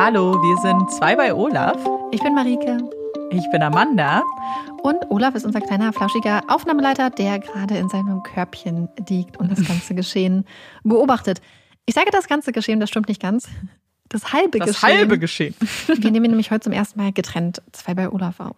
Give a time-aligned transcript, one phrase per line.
[0.00, 1.76] Hallo, wir sind zwei bei Olaf.
[2.12, 2.78] Ich bin Marike.
[3.32, 4.22] Ich bin Amanda.
[4.84, 9.66] Und Olaf ist unser kleiner, flauschiger Aufnahmeleiter, der gerade in seinem Körbchen liegt und das
[9.66, 10.44] ganze Geschehen
[10.84, 11.40] beobachtet.
[11.84, 13.48] Ich sage das ganze Geschehen, das stimmt nicht ganz.
[14.08, 14.88] Das halbe das Geschehen.
[14.88, 15.56] Das halbe Geschehen.
[15.88, 18.56] Wir nehmen nämlich heute zum ersten Mal getrennt zwei bei Olaf auf.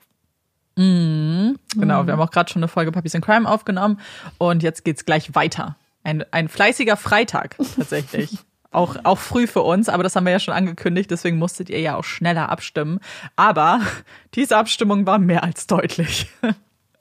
[0.77, 1.57] Mhm.
[1.75, 3.99] Genau, wir haben auch gerade schon eine Folge Puppies in Crime aufgenommen
[4.37, 5.77] und jetzt geht's gleich weiter.
[6.05, 8.39] Ein, ein fleißiger Freitag tatsächlich.
[8.71, 11.81] auch, auch früh für uns, aber das haben wir ja schon angekündigt, deswegen musstet ihr
[11.81, 13.01] ja auch schneller abstimmen.
[13.37, 13.81] Aber
[14.35, 16.29] diese Abstimmung war mehr als deutlich.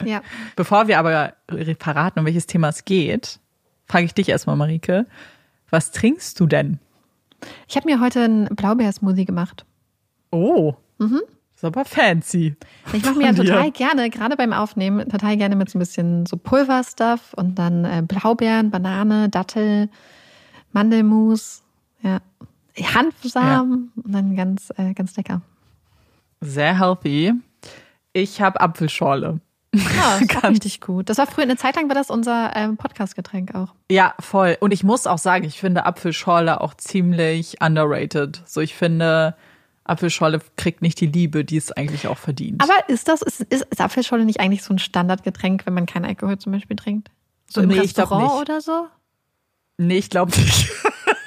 [0.04, 0.22] Ja.
[0.56, 1.34] Bevor wir aber
[1.80, 3.40] verraten, um welches Thema es geht,
[3.88, 5.06] frage ich dich erstmal, Marike,
[5.70, 6.80] was trinkst du denn?
[7.68, 9.66] Ich habe mir heute einen Blaubeersmoothie gemacht.
[10.32, 10.74] Oh.
[10.98, 11.22] Mhm.
[11.56, 12.56] Ist aber fancy.
[12.94, 16.26] Ich mache mir ja total gerne, gerade beim Aufnehmen, total gerne mit so ein bisschen
[16.26, 19.90] so Pulverstuff und dann äh, Blaubeeren, Banane, Dattel,
[20.72, 21.64] Mandelmus,
[22.02, 22.20] ja,
[22.78, 24.04] Hanfsamen ja.
[24.04, 25.42] und dann ganz, äh, ganz lecker.
[26.42, 27.34] Sehr healthy.
[28.14, 29.40] Ich habe Apfelschorle.
[29.74, 31.10] Ja, das war richtig gut.
[31.10, 33.74] Das war früher, eine Zeit lang war das unser ähm, Podcast-Getränk auch.
[33.92, 34.58] Ja, voll.
[34.60, 38.42] Und ich muss auch sagen, ich finde Apfelschorle auch ziemlich underrated.
[38.46, 39.36] So, ich finde,
[39.84, 42.64] Apfelschorle kriegt nicht die Liebe, die es eigentlich auch verdient.
[42.64, 46.06] Aber ist das, ist, ist, ist Apfelschorle nicht eigentlich so ein Standardgetränk, wenn man kein
[46.06, 47.12] Alkohol zum Beispiel trinkt?
[47.48, 48.88] So im nee, Restaurant oder so?
[49.80, 50.70] Nee, ich glaube nicht.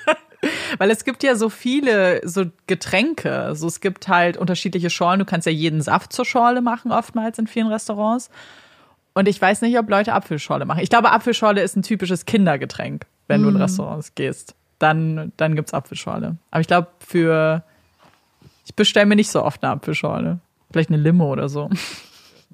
[0.78, 3.52] Weil es gibt ja so viele so Getränke.
[3.54, 5.20] So, es gibt halt unterschiedliche Schorlen.
[5.20, 8.30] Du kannst ja jeden Saft zur Schorle machen, oftmals in vielen Restaurants.
[9.14, 10.80] Und ich weiß nicht, ob Leute Apfelschorle machen.
[10.80, 13.44] Ich glaube, Apfelschorle ist ein typisches Kindergetränk, wenn mm.
[13.44, 13.62] du in mhm.
[13.62, 14.54] Restaurants gehst.
[14.78, 16.36] Dann, dann gibt's Apfelschorle.
[16.50, 17.62] Aber ich glaube, für
[18.66, 20.40] ich bestelle mir nicht so oft eine Apfelschorle.
[20.70, 21.70] Vielleicht eine Limo oder so.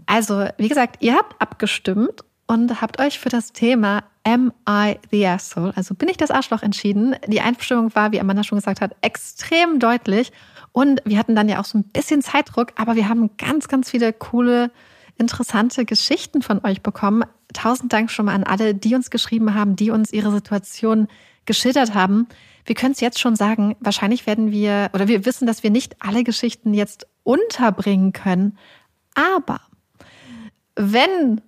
[0.07, 5.27] Also, wie gesagt, ihr habt abgestimmt und habt euch für das Thema Am I the
[5.27, 7.17] Asshole, also bin ich das Arschloch entschieden.
[7.29, 10.33] Die Einstimmung war, wie Amanda schon gesagt hat, extrem deutlich.
[10.73, 13.91] Und wir hatten dann ja auch so ein bisschen Zeitdruck, aber wir haben ganz, ganz
[13.91, 14.71] viele coole,
[15.17, 17.25] interessante Geschichten von euch bekommen.
[17.55, 21.09] Tausend Dank schon mal an alle, die uns geschrieben haben, die uns ihre Situation
[21.47, 22.29] geschildert haben.
[22.67, 25.97] Wir können es jetzt schon sagen, wahrscheinlich werden wir, oder wir wissen, dass wir nicht
[26.01, 28.59] alle Geschichten jetzt unterbringen können.
[29.15, 29.63] Aber
[30.77, 31.41] wenn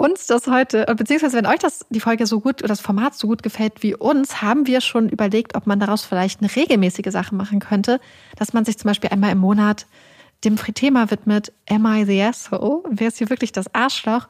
[0.00, 3.26] uns das heute, beziehungsweise wenn euch das, die Folge so gut oder das Format so
[3.26, 7.34] gut gefällt wie uns, haben wir schon überlegt, ob man daraus vielleicht eine regelmäßige Sache
[7.34, 8.00] machen könnte,
[8.36, 9.86] dass man sich zum Beispiel einmal im Monat
[10.42, 12.82] dem Thema widmet, Am I the Asshole?
[12.88, 14.26] Wer ist hier wirklich das Arschloch?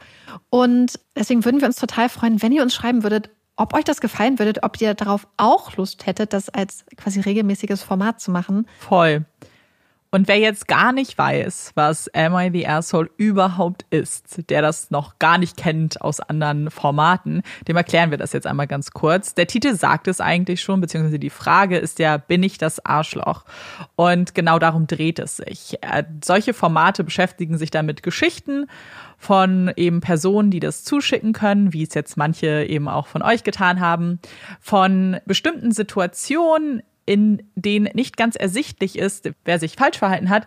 [0.50, 4.00] Und deswegen würden wir uns total freuen, wenn ihr uns schreiben würdet, ob euch das
[4.00, 8.66] gefallen würde, ob ihr darauf auch Lust hättet, das als quasi regelmäßiges Format zu machen.
[8.80, 9.24] Voll.
[10.12, 14.90] Und wer jetzt gar nicht weiß, was Am I the Asshole überhaupt ist, der das
[14.90, 19.34] noch gar nicht kennt aus anderen Formaten, dem erklären wir das jetzt einmal ganz kurz.
[19.34, 23.44] Der Titel sagt es eigentlich schon, beziehungsweise die Frage ist ja, bin ich das Arschloch?
[23.94, 25.78] Und genau darum dreht es sich.
[25.80, 28.66] Äh, solche Formate beschäftigen sich dann mit Geschichten
[29.16, 33.44] von eben Personen, die das zuschicken können, wie es jetzt manche eben auch von euch
[33.44, 34.18] getan haben,
[34.60, 40.46] von bestimmten Situationen, in denen nicht ganz ersichtlich ist, wer sich falsch verhalten hat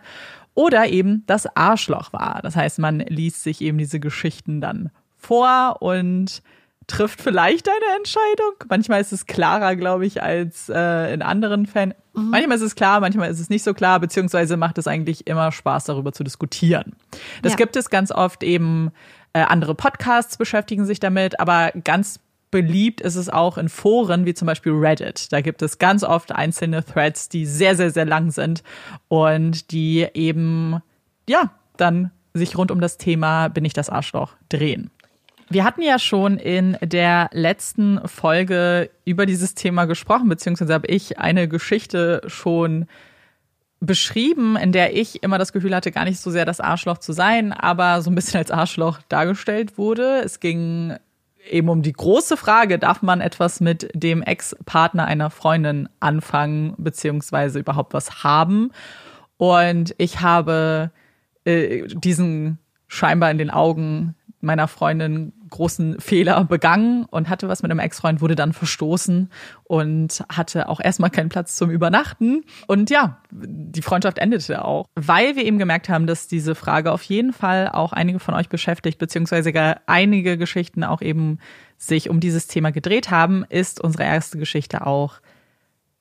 [0.54, 2.40] oder eben das Arschloch war.
[2.42, 4.88] Das heißt, man liest sich eben diese Geschichten dann
[5.18, 6.40] vor und
[6.86, 8.52] trifft vielleicht eine Entscheidung.
[8.70, 11.92] Manchmal ist es klarer, glaube ich, als äh, in anderen Fällen.
[12.14, 12.30] Mhm.
[12.30, 15.52] Manchmal ist es klar, manchmal ist es nicht so klar, beziehungsweise macht es eigentlich immer
[15.52, 16.96] Spaß, darüber zu diskutieren.
[17.42, 17.56] Das ja.
[17.56, 18.90] gibt es ganz oft eben,
[19.34, 22.20] äh, andere Podcasts beschäftigen sich damit, aber ganz
[22.54, 25.32] beliebt ist es auch in Foren wie zum Beispiel Reddit.
[25.32, 28.62] Da gibt es ganz oft einzelne Threads, die sehr, sehr, sehr lang sind
[29.08, 30.80] und die eben,
[31.28, 34.92] ja, dann sich rund um das Thema Bin ich das Arschloch drehen.
[35.48, 41.18] Wir hatten ja schon in der letzten Folge über dieses Thema gesprochen, beziehungsweise habe ich
[41.18, 42.86] eine Geschichte schon
[43.80, 47.12] beschrieben, in der ich immer das Gefühl hatte, gar nicht so sehr das Arschloch zu
[47.12, 50.22] sein, aber so ein bisschen als Arschloch dargestellt wurde.
[50.24, 50.94] Es ging
[51.48, 57.58] eben um die große Frage, darf man etwas mit dem Ex-Partner einer Freundin anfangen, beziehungsweise
[57.58, 58.70] überhaupt was haben?
[59.36, 60.90] Und ich habe
[61.44, 67.70] äh, diesen scheinbar in den Augen meiner Freundin großen Fehler begangen und hatte was mit
[67.70, 69.30] einem Ex-Freund, wurde dann verstoßen
[69.62, 72.44] und hatte auch erstmal keinen Platz zum Übernachten.
[72.66, 77.02] Und ja, die Freundschaft endete auch, weil wir eben gemerkt haben, dass diese Frage auf
[77.04, 81.38] jeden Fall auch einige von euch beschäftigt, beziehungsweise gar einige Geschichten auch eben
[81.76, 85.20] sich um dieses Thema gedreht haben, ist unsere erste Geschichte auch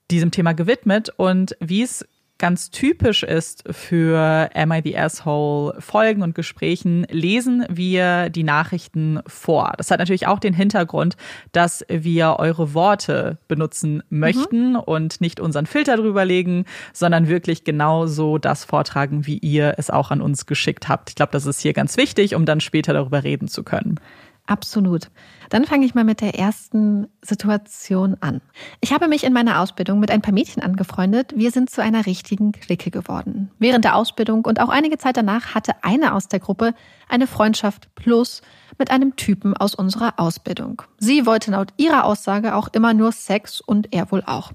[0.10, 1.10] diesem Thema gewidmet.
[1.16, 2.08] Und wie es
[2.38, 9.22] ganz typisch ist für Am I the Asshole Folgen und Gesprächen, lesen wir die Nachrichten
[9.28, 9.74] vor.
[9.78, 11.16] Das hat natürlich auch den Hintergrund,
[11.52, 14.80] dass wir eure Worte benutzen möchten mhm.
[14.80, 19.90] und nicht unseren Filter drüber legen, sondern wirklich genau so das vortragen, wie ihr es
[19.90, 21.10] auch an uns geschickt habt.
[21.10, 24.00] Ich glaube, das ist hier ganz wichtig, um dann später darüber reden zu können.
[24.46, 25.10] Absolut.
[25.50, 28.42] Dann fange ich mal mit der ersten Situation an.
[28.82, 31.34] Ich habe mich in meiner Ausbildung mit ein paar Mädchen angefreundet.
[31.38, 33.52] Wir sind zu einer richtigen Clique geworden.
[33.58, 36.74] Während der Ausbildung und auch einige Zeit danach hatte eine aus der Gruppe
[37.08, 38.42] eine Freundschaft plus
[38.78, 40.82] mit einem Typen aus unserer Ausbildung.
[40.98, 44.52] Sie wollte laut ihrer Aussage auch immer nur Sex und er wohl auch.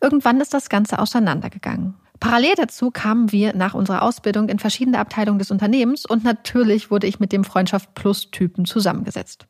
[0.00, 1.94] Irgendwann ist das Ganze auseinandergegangen.
[2.20, 7.06] Parallel dazu kamen wir nach unserer Ausbildung in verschiedene Abteilungen des Unternehmens und natürlich wurde
[7.06, 9.46] ich mit dem Freundschaft Plus Typen zusammengesetzt.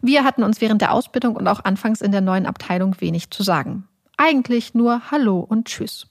[0.00, 3.42] Wir hatten uns während der Ausbildung und auch anfangs in der neuen Abteilung wenig zu
[3.42, 3.88] sagen.
[4.16, 6.06] Eigentlich nur Hallo und Tschüss.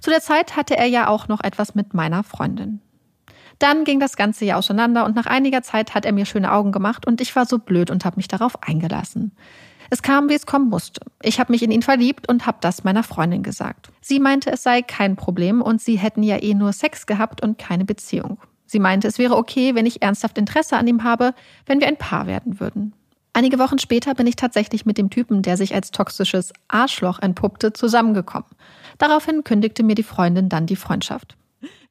[0.00, 2.80] Zu der Zeit hatte er ja auch noch etwas mit meiner Freundin.
[3.58, 6.72] Dann ging das ganze Jahr auseinander und nach einiger Zeit hat er mir schöne Augen
[6.72, 9.32] gemacht und ich war so blöd und habe mich darauf eingelassen.
[9.90, 11.00] Es kam, wie es kommen musste.
[11.20, 13.90] Ich habe mich in ihn verliebt und habe das meiner Freundin gesagt.
[14.00, 17.58] Sie meinte, es sei kein Problem und sie hätten ja eh nur Sex gehabt und
[17.58, 18.38] keine Beziehung.
[18.66, 21.34] Sie meinte, es wäre okay, wenn ich ernsthaft Interesse an ihm habe,
[21.66, 22.94] wenn wir ein Paar werden würden.
[23.32, 27.72] Einige Wochen später bin ich tatsächlich mit dem Typen, der sich als toxisches Arschloch entpuppte,
[27.72, 28.48] zusammengekommen.
[28.98, 31.36] Daraufhin kündigte mir die Freundin dann die Freundschaft.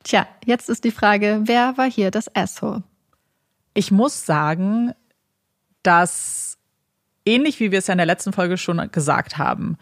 [0.04, 2.84] Tja, jetzt ist die Frage, wer war hier das Asshole?
[3.74, 4.94] Ich muss sagen,
[5.84, 6.49] dass
[7.30, 9.78] ähnlich wie wir es ja in der letzten Folge schon gesagt haben,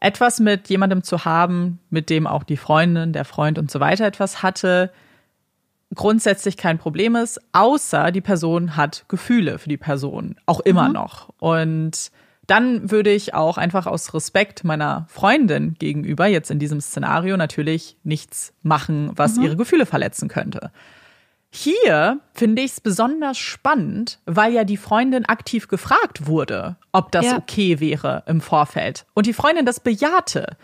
[0.00, 4.06] etwas mit jemandem zu haben, mit dem auch die Freundin, der Freund und so weiter
[4.06, 4.90] etwas hatte,
[5.94, 10.94] grundsätzlich kein Problem ist, außer die Person hat Gefühle für die Person, auch immer mhm.
[10.94, 11.30] noch.
[11.38, 12.10] Und
[12.46, 17.96] dann würde ich auch einfach aus Respekt meiner Freundin gegenüber, jetzt in diesem Szenario, natürlich
[18.02, 19.44] nichts machen, was mhm.
[19.44, 20.70] ihre Gefühle verletzen könnte.
[21.52, 27.26] Hier finde ich es besonders spannend, weil ja die Freundin aktiv gefragt wurde, ob das
[27.26, 27.36] ja.
[27.38, 29.04] okay wäre im Vorfeld.
[29.14, 30.56] Und die Freundin das bejahte.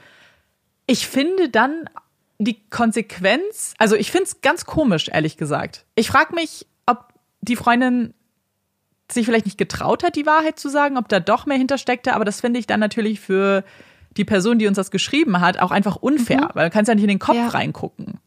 [0.86, 1.90] Ich finde dann
[2.38, 5.86] die Konsequenz, also ich finde es ganz komisch, ehrlich gesagt.
[5.96, 8.14] Ich frage mich, ob die Freundin
[9.10, 12.24] sich vielleicht nicht getraut hat, die Wahrheit zu sagen, ob da doch mehr hintersteckte, aber
[12.24, 13.64] das finde ich dann natürlich für
[14.16, 16.50] die Person, die uns das geschrieben hat, auch einfach unfair, mhm.
[16.54, 17.48] weil du kannst ja nicht in den Kopf ja.
[17.48, 18.20] reingucken.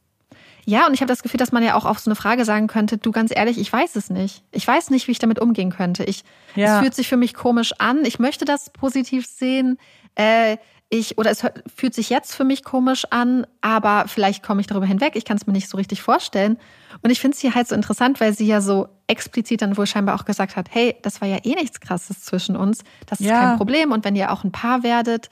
[0.69, 2.67] Ja, und ich habe das Gefühl, dass man ja auch auf so eine Frage sagen
[2.67, 4.43] könnte, du ganz ehrlich, ich weiß es nicht.
[4.51, 6.03] Ich weiß nicht, wie ich damit umgehen könnte.
[6.03, 6.23] Ich,
[6.55, 6.75] ja.
[6.75, 8.05] Es fühlt sich für mich komisch an.
[8.05, 9.79] Ich möchte das positiv sehen.
[10.13, 10.57] Äh,
[10.89, 11.43] ich, oder es
[11.75, 15.15] fühlt sich jetzt für mich komisch an, aber vielleicht komme ich darüber hinweg.
[15.15, 16.59] Ich kann es mir nicht so richtig vorstellen.
[17.01, 19.87] Und ich finde es hier halt so interessant, weil sie ja so explizit dann wohl
[19.87, 22.83] scheinbar auch gesagt hat, hey, das war ja eh nichts Krasses zwischen uns.
[23.07, 23.39] Das ist ja.
[23.39, 23.91] kein Problem.
[23.91, 25.31] Und wenn ihr auch ein Paar werdet,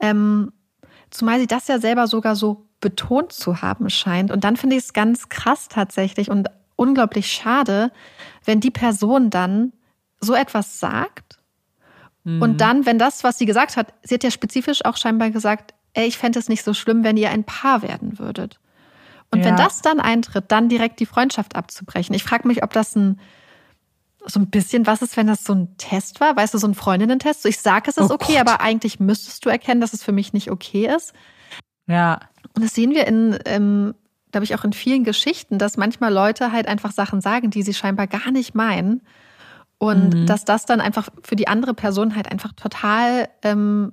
[0.00, 0.50] ähm,
[1.10, 4.30] zumal sie das ja selber sogar so betont zu haben scheint.
[4.30, 7.90] Und dann finde ich es ganz krass tatsächlich und unglaublich schade,
[8.44, 9.72] wenn die Person dann
[10.20, 11.38] so etwas sagt
[12.24, 12.40] mhm.
[12.42, 15.74] und dann, wenn das, was sie gesagt hat, sie hat ja spezifisch auch scheinbar gesagt,
[15.94, 18.60] ey, ich fände es nicht so schlimm, wenn ihr ein Paar werden würdet.
[19.30, 19.46] Und ja.
[19.46, 22.14] wenn das dann eintritt, dann direkt die Freundschaft abzubrechen.
[22.14, 23.20] Ich frage mich, ob das ein
[24.26, 26.36] so ein bisschen, was ist, wenn das so ein Test war?
[26.36, 27.42] Weißt du, so ein Freundinnen-Test?
[27.42, 28.40] So, ich sage, es ist oh okay, Gott.
[28.40, 31.14] aber eigentlich müsstest du erkennen, dass es für mich nicht okay ist.
[31.86, 32.20] Ja.
[32.58, 33.94] Und das sehen wir in, ähm,
[34.32, 37.72] glaube ich, auch in vielen Geschichten, dass manchmal Leute halt einfach Sachen sagen, die sie
[37.72, 39.02] scheinbar gar nicht meinen.
[39.78, 40.26] Und mhm.
[40.26, 43.92] dass das dann einfach für die andere Person halt einfach total, ähm,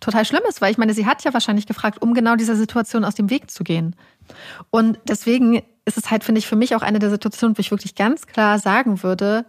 [0.00, 3.06] total schlimm ist, weil ich meine, sie hat ja wahrscheinlich gefragt, um genau dieser Situation
[3.06, 3.96] aus dem Weg zu gehen.
[4.68, 7.70] Und deswegen ist es halt, finde ich, für mich auch eine der Situationen, wo ich
[7.70, 9.46] wirklich ganz klar sagen würde,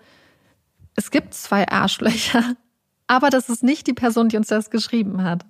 [0.96, 2.56] es gibt zwei Arschlöcher,
[3.08, 5.46] aber das ist nicht die Person, die uns das geschrieben hat.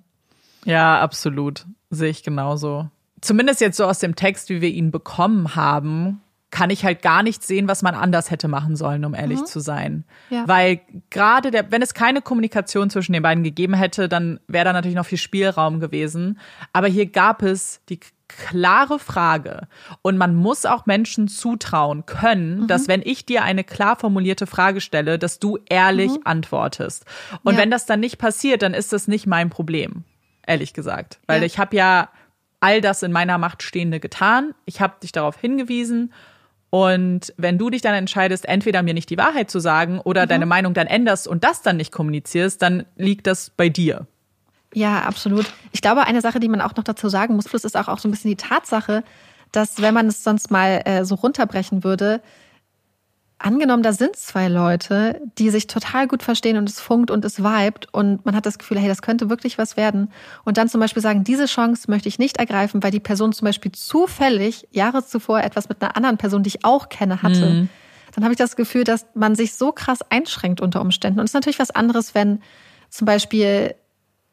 [0.64, 1.66] Ja, absolut.
[1.90, 2.88] Sehe ich genauso.
[3.20, 6.20] Zumindest jetzt so aus dem Text, wie wir ihn bekommen haben,
[6.50, 9.46] kann ich halt gar nicht sehen, was man anders hätte machen sollen, um ehrlich mhm.
[9.46, 10.04] zu sein.
[10.30, 10.44] Ja.
[10.46, 14.72] Weil gerade der, wenn es keine Kommunikation zwischen den beiden gegeben hätte, dann wäre da
[14.72, 16.38] natürlich noch viel Spielraum gewesen.
[16.72, 19.68] Aber hier gab es die klare Frage.
[20.02, 22.66] Und man muss auch Menschen zutrauen können, mhm.
[22.68, 26.22] dass wenn ich dir eine klar formulierte Frage stelle, dass du ehrlich mhm.
[26.24, 27.04] antwortest.
[27.42, 27.60] Und ja.
[27.60, 30.04] wenn das dann nicht passiert, dann ist das nicht mein Problem
[30.46, 31.18] ehrlich gesagt.
[31.26, 31.46] Weil ja.
[31.46, 32.08] ich habe ja
[32.60, 34.54] all das in meiner Macht Stehende getan.
[34.64, 36.12] Ich habe dich darauf hingewiesen.
[36.70, 40.28] Und wenn du dich dann entscheidest, entweder mir nicht die Wahrheit zu sagen oder mhm.
[40.28, 44.06] deine Meinung dann änderst und das dann nicht kommunizierst, dann liegt das bei dir.
[44.74, 45.46] Ja, absolut.
[45.72, 48.08] Ich glaube, eine Sache, die man auch noch dazu sagen muss, ist auch, auch so
[48.08, 49.04] ein bisschen die Tatsache,
[49.52, 52.20] dass wenn man es sonst mal äh, so runterbrechen würde,
[53.38, 57.42] angenommen, da sind zwei Leute, die sich total gut verstehen und es funkt und es
[57.42, 60.10] vibet und man hat das Gefühl, hey, das könnte wirklich was werden.
[60.44, 63.44] Und dann zum Beispiel sagen, diese Chance möchte ich nicht ergreifen, weil die Person zum
[63.44, 67.46] Beispiel zufällig Jahre zuvor etwas mit einer anderen Person, die ich auch kenne, hatte.
[67.46, 67.68] Mhm.
[68.14, 71.20] Dann habe ich das Gefühl, dass man sich so krass einschränkt unter Umständen.
[71.20, 72.40] Und es ist natürlich was anderes, wenn
[72.88, 73.74] zum Beispiel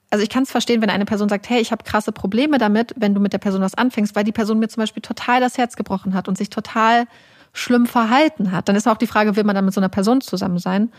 [0.09, 2.93] also ich kann es verstehen, wenn eine Person sagt, hey, ich habe krasse Probleme damit,
[2.95, 5.57] wenn du mit der Person was anfängst, weil die Person mir zum Beispiel total das
[5.57, 7.07] Herz gebrochen hat und sich total
[7.53, 8.67] schlimm verhalten hat.
[8.67, 10.91] Dann ist auch die Frage, will man dann mit so einer Person zusammen sein?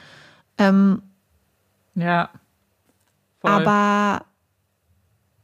[0.56, 1.02] Ähm,
[1.96, 2.30] ja.
[3.40, 3.50] Voll.
[3.50, 4.24] Aber,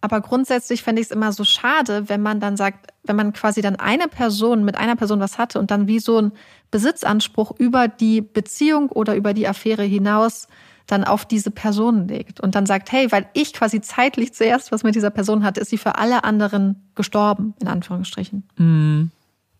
[0.00, 3.60] aber grundsätzlich fände ich es immer so schade, wenn man dann sagt, wenn man quasi
[3.60, 6.32] dann eine Person mit einer Person was hatte und dann wie so ein
[6.70, 10.46] Besitzanspruch über die Beziehung oder über die Affäre hinaus
[10.86, 14.82] dann auf diese Person legt und dann sagt, hey, weil ich quasi zeitlich zuerst was
[14.82, 18.48] mit dieser Person hatte, ist sie für alle anderen gestorben, in Anführungsstrichen.
[18.56, 19.10] Mm.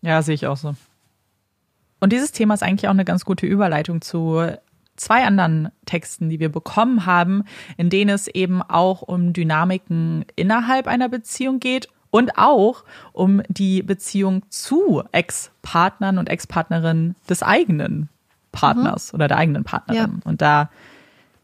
[0.01, 0.75] Ja, sehe ich auch so.
[2.01, 4.45] Und dieses Thema ist eigentlich auch eine ganz gute Überleitung zu
[4.97, 7.43] zwei anderen Texten, die wir bekommen haben,
[7.77, 13.83] in denen es eben auch um Dynamiken innerhalb einer Beziehung geht und auch um die
[13.83, 18.09] Beziehung zu Ex-Partnern und Ex-Partnerinnen des eigenen
[18.51, 19.17] Partners mhm.
[19.17, 20.21] oder der eigenen Partnerin.
[20.23, 20.29] Ja.
[20.29, 20.69] Und da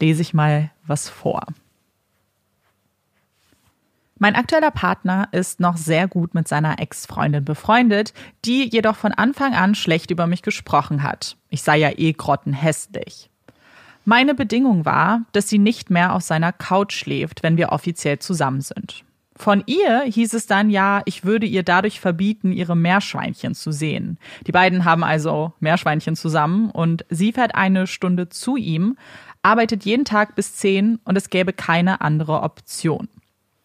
[0.02, 1.46] lese ich mal was vor.
[4.20, 8.14] Mein aktueller Partner ist noch sehr gut mit seiner Ex-Freundin befreundet,
[8.46, 11.38] die jedoch von Anfang an schlecht über mich gesprochen hat.
[11.50, 13.30] Ich sei ja eh grottenhässlich.
[14.06, 18.62] Meine Bedingung war, dass sie nicht mehr auf seiner Couch schläft, wenn wir offiziell zusammen
[18.62, 19.04] sind.
[19.36, 24.18] Von ihr hieß es dann ja, ich würde ihr dadurch verbieten, ihre Meerschweinchen zu sehen.
[24.48, 28.98] Die beiden haben also Meerschweinchen zusammen und sie fährt eine Stunde zu ihm,
[29.44, 33.10] arbeitet jeden Tag bis zehn und es gäbe keine andere Option.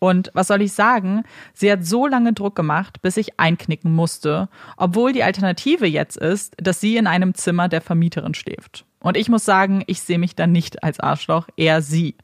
[0.02, 1.22] Und was soll ich sagen?
[1.54, 6.56] Sie hat so lange Druck gemacht, bis ich einknicken musste, obwohl die Alternative jetzt ist,
[6.60, 8.84] dass sie in einem Zimmer der Vermieterin schläft.
[8.98, 12.16] Und ich muss sagen, ich sehe mich dann nicht als Arschloch, eher sie.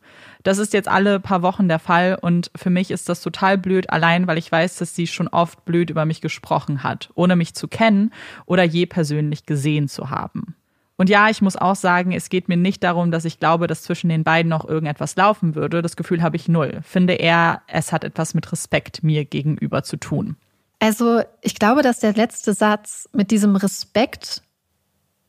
[0.42, 3.90] Das ist jetzt alle paar Wochen der Fall und für mich ist das total blöd,
[3.90, 7.54] allein weil ich weiß, dass sie schon oft blöd über mich gesprochen hat, ohne mich
[7.54, 8.12] zu kennen
[8.44, 10.57] oder je persönlich gesehen zu haben.
[10.98, 13.82] Und ja, ich muss auch sagen, es geht mir nicht darum, dass ich glaube, dass
[13.82, 15.80] zwischen den beiden noch irgendetwas laufen würde.
[15.80, 16.80] Das Gefühl habe ich null.
[16.82, 20.36] Finde eher, es hat etwas mit Respekt mir gegenüber zu tun.
[20.80, 24.42] Also ich glaube, dass der letzte Satz mit diesem Respekt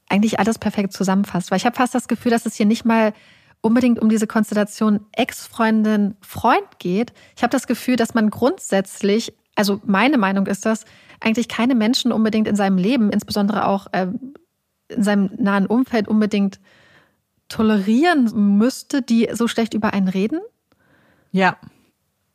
[0.10, 1.52] eigentlich alles perfekt zusammenfasst.
[1.52, 3.14] Weil ich habe fast das Gefühl, dass es hier nicht mal
[3.62, 7.14] unbedingt um diese Konstellation Ex-Freundin, Freund geht.
[7.36, 10.86] Ich habe das Gefühl, dass man grundsätzlich, also meine Meinung ist das,
[11.20, 14.08] eigentlich keine Menschen unbedingt in seinem Leben, insbesondere auch äh,
[14.90, 16.60] in seinem nahen Umfeld unbedingt
[17.48, 20.40] tolerieren müsste, die so schlecht über einen reden.
[21.32, 21.58] Ja.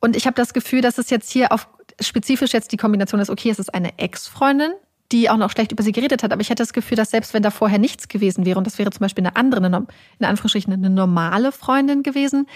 [0.00, 1.68] Und ich habe das Gefühl, dass es jetzt hier auf
[2.00, 4.72] spezifisch jetzt die Kombination ist, okay, es ist eine Ex-Freundin,
[5.12, 6.32] die auch noch schlecht über sie geredet hat.
[6.32, 8.78] Aber ich hätte das Gefühl, dass selbst wenn da vorher nichts gewesen wäre, und das
[8.78, 9.86] wäre zum Beispiel eine andere, eine,
[10.18, 12.46] in Anführungsstrichen eine normale Freundin gewesen,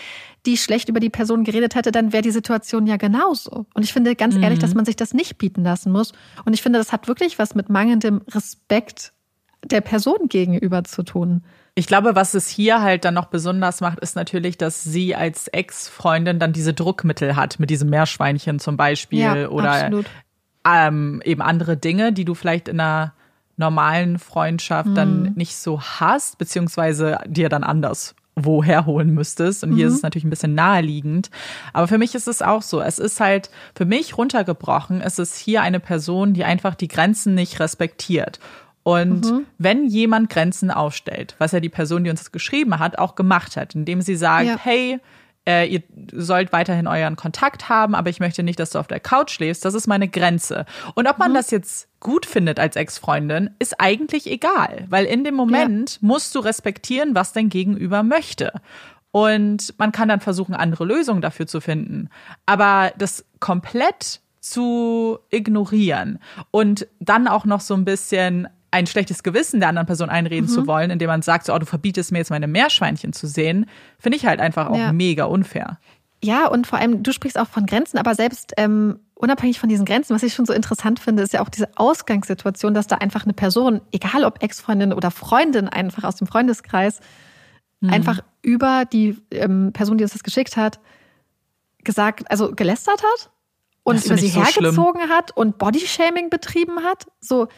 [0.47, 3.67] die schlecht über die Person geredet hätte, dann wäre die Situation ja genauso.
[3.75, 4.43] Und ich finde ganz mhm.
[4.43, 6.13] ehrlich, dass man sich das nicht bieten lassen muss.
[6.45, 9.13] Und ich finde, das hat wirklich was mit mangelndem Respekt
[9.65, 11.43] der Person gegenüber zu tun.
[11.75, 15.49] Ich glaube, was es hier halt dann noch besonders macht, ist natürlich, dass sie als
[15.49, 19.91] Ex-Freundin dann diese Druckmittel hat, mit diesem Meerschweinchen zum Beispiel ja, oder
[20.67, 23.15] ähm, eben andere Dinge, die du vielleicht in einer
[23.57, 24.95] normalen Freundschaft mhm.
[24.95, 29.65] dann nicht so hast, beziehungsweise dir dann anders woher holen müsstest.
[29.65, 29.93] Und hier mhm.
[29.93, 31.31] ist es natürlich ein bisschen naheliegend.
[31.73, 32.81] Aber für mich ist es auch so.
[32.81, 37.35] Es ist halt, für mich runtergebrochen, es ist hier eine Person, die einfach die Grenzen
[37.35, 38.39] nicht respektiert.
[38.83, 39.47] Und mhm.
[39.59, 43.57] wenn jemand Grenzen aufstellt, was ja die Person, die uns das geschrieben hat, auch gemacht
[43.57, 44.59] hat, indem sie sagt, ja.
[44.63, 44.99] hey,
[45.49, 45.83] äh, ihr
[46.13, 49.65] sollt weiterhin euren Kontakt haben, aber ich möchte nicht, dass du auf der Couch schläfst,
[49.65, 50.67] das ist meine Grenze.
[50.95, 51.37] Und ob man mhm.
[51.37, 55.99] das jetzt gut findet als Ex-Freundin, ist eigentlich egal, weil in dem Moment ja.
[56.03, 58.53] musst du respektieren, was dein Gegenüber möchte.
[59.11, 62.11] Und man kann dann versuchen, andere Lösungen dafür zu finden.
[62.45, 66.19] Aber das komplett zu ignorieren
[66.51, 70.53] und dann auch noch so ein bisschen ein schlechtes Gewissen der anderen Person einreden mhm.
[70.53, 73.67] zu wollen, indem man sagt, so, oh, du verbietest mir jetzt meine Meerschweinchen zu sehen,
[73.99, 74.93] finde ich halt einfach auch ja.
[74.93, 75.79] mega unfair.
[76.23, 79.85] Ja, und vor allem, du sprichst auch von Grenzen, aber selbst ähm, unabhängig von diesen
[79.85, 83.25] Grenzen, was ich schon so interessant finde, ist ja auch diese Ausgangssituation, dass da einfach
[83.25, 87.01] eine Person, egal ob Ex-Freundin oder Freundin, einfach aus dem Freundeskreis,
[87.81, 87.91] mhm.
[87.91, 90.81] einfach über die ähm, Person, die uns das geschickt hat,
[91.85, 93.31] gesagt, also gelästert hat
[93.85, 95.17] und über sie so hergezogen schlimm.
[95.17, 97.07] hat und Bodyshaming betrieben hat.
[97.21, 97.49] So,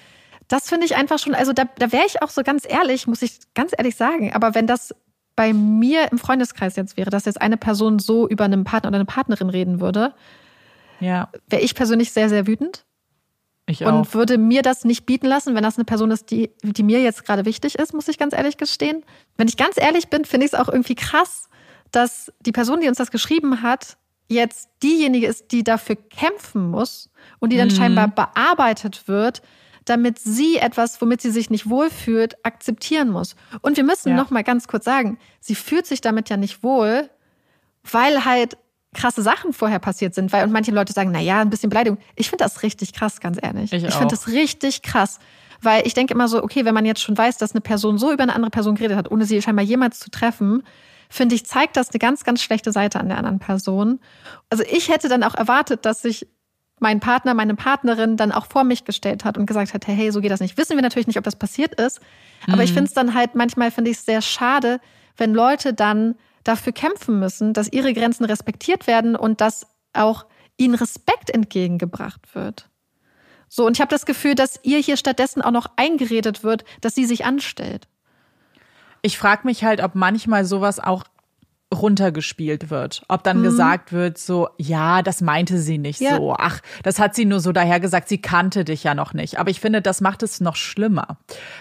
[0.51, 3.23] das finde ich einfach schon, also da, da wäre ich auch so ganz ehrlich, muss
[3.23, 4.33] ich ganz ehrlich sagen.
[4.33, 4.93] Aber wenn das
[5.37, 8.97] bei mir im Freundeskreis jetzt wäre, dass jetzt eine Person so über einen Partner oder
[8.97, 10.13] eine Partnerin reden würde,
[10.99, 11.29] ja.
[11.49, 12.85] wäre ich persönlich sehr, sehr wütend.
[13.67, 14.15] Ich und auch.
[14.15, 17.25] würde mir das nicht bieten lassen, wenn das eine Person ist, die, die mir jetzt
[17.25, 19.05] gerade wichtig ist, muss ich ganz ehrlich gestehen.
[19.37, 21.49] Wenn ich ganz ehrlich bin, finde ich es auch irgendwie krass,
[21.93, 27.09] dass die Person, die uns das geschrieben hat, jetzt diejenige ist, die dafür kämpfen muss
[27.39, 27.75] und die dann Mhm.
[27.77, 29.43] scheinbar bearbeitet wird,
[29.91, 33.35] damit sie etwas, womit sie sich nicht wohlfühlt, akzeptieren muss.
[33.61, 34.17] Und wir müssen Ja.
[34.17, 37.11] noch mal ganz kurz sagen, sie fühlt sich damit ja nicht wohl,
[37.91, 38.57] weil halt
[38.95, 41.99] krasse Sachen vorher passiert sind, weil und manche Leute sagen, na ja, ein bisschen Beleidigung.
[42.17, 43.73] Ich finde das richtig krass, ganz ehrlich.
[43.73, 45.19] Ich ich finde das richtig krass,
[45.63, 48.13] weil ich denke immer so, okay, wenn man jetzt schon weiß, dass eine Person so
[48.13, 50.63] über eine andere Person geredet hat, ohne sie scheinbar jemals zu treffen,
[51.09, 54.01] finde ich, zeigt das eine ganz, ganz schlechte Seite an der anderen Person.
[54.49, 56.27] Also ich hätte dann auch erwartet, dass sich
[56.81, 60.21] mein Partner, meine Partnerin dann auch vor mich gestellt hat und gesagt hat, hey, so
[60.21, 60.57] geht das nicht.
[60.59, 62.01] Wissen wir natürlich nicht, ob das passiert ist,
[62.49, 64.81] aber ich finde es dann halt manchmal finde ich es sehr schade,
[65.17, 70.25] wenn Leute dann dafür kämpfen müssen, dass ihre Grenzen respektiert werden und dass auch
[70.57, 72.71] ihnen Respekt entgegengebracht wird.
[73.49, 76.95] So, und ich habe das Gefühl, dass ihr hier stattdessen auch noch eingeredet wird, dass
[76.95, 77.89] sie sich anstellt.
[79.03, 81.05] Ich frage mich halt, ob manchmal sowas auch
[81.73, 83.03] runtergespielt wird.
[83.09, 86.17] Ob dann gesagt wird, so, ja, das meinte sie nicht Ja.
[86.17, 86.35] so.
[86.37, 89.39] Ach, das hat sie nur so daher gesagt, sie kannte dich ja noch nicht.
[89.39, 91.19] Aber ich finde, das macht es noch schlimmer.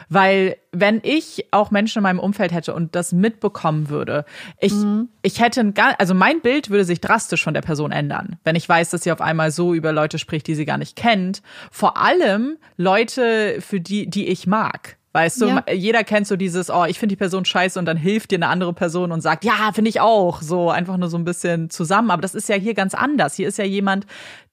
[0.09, 4.25] Weil, wenn ich auch Menschen in meinem Umfeld hätte und das mitbekommen würde,
[4.59, 4.73] ich,
[5.21, 8.37] ich hätte ein gar, also mein Bild würde sich drastisch von der Person ändern.
[8.43, 10.95] Wenn ich weiß, dass sie auf einmal so über Leute spricht, die sie gar nicht
[10.95, 11.41] kennt.
[11.71, 14.97] Vor allem Leute, für die, die ich mag.
[15.11, 15.63] Weißt du, Ja.
[15.71, 18.47] jeder kennt so dieses, oh, ich finde die Person scheiße und dann hilft dir eine
[18.47, 20.41] andere Person und sagt, ja, finde ich auch.
[20.41, 22.11] So einfach nur so ein bisschen zusammen.
[22.11, 23.33] Aber das ist ja hier ganz anders.
[23.35, 24.05] Hier ist ja jemand,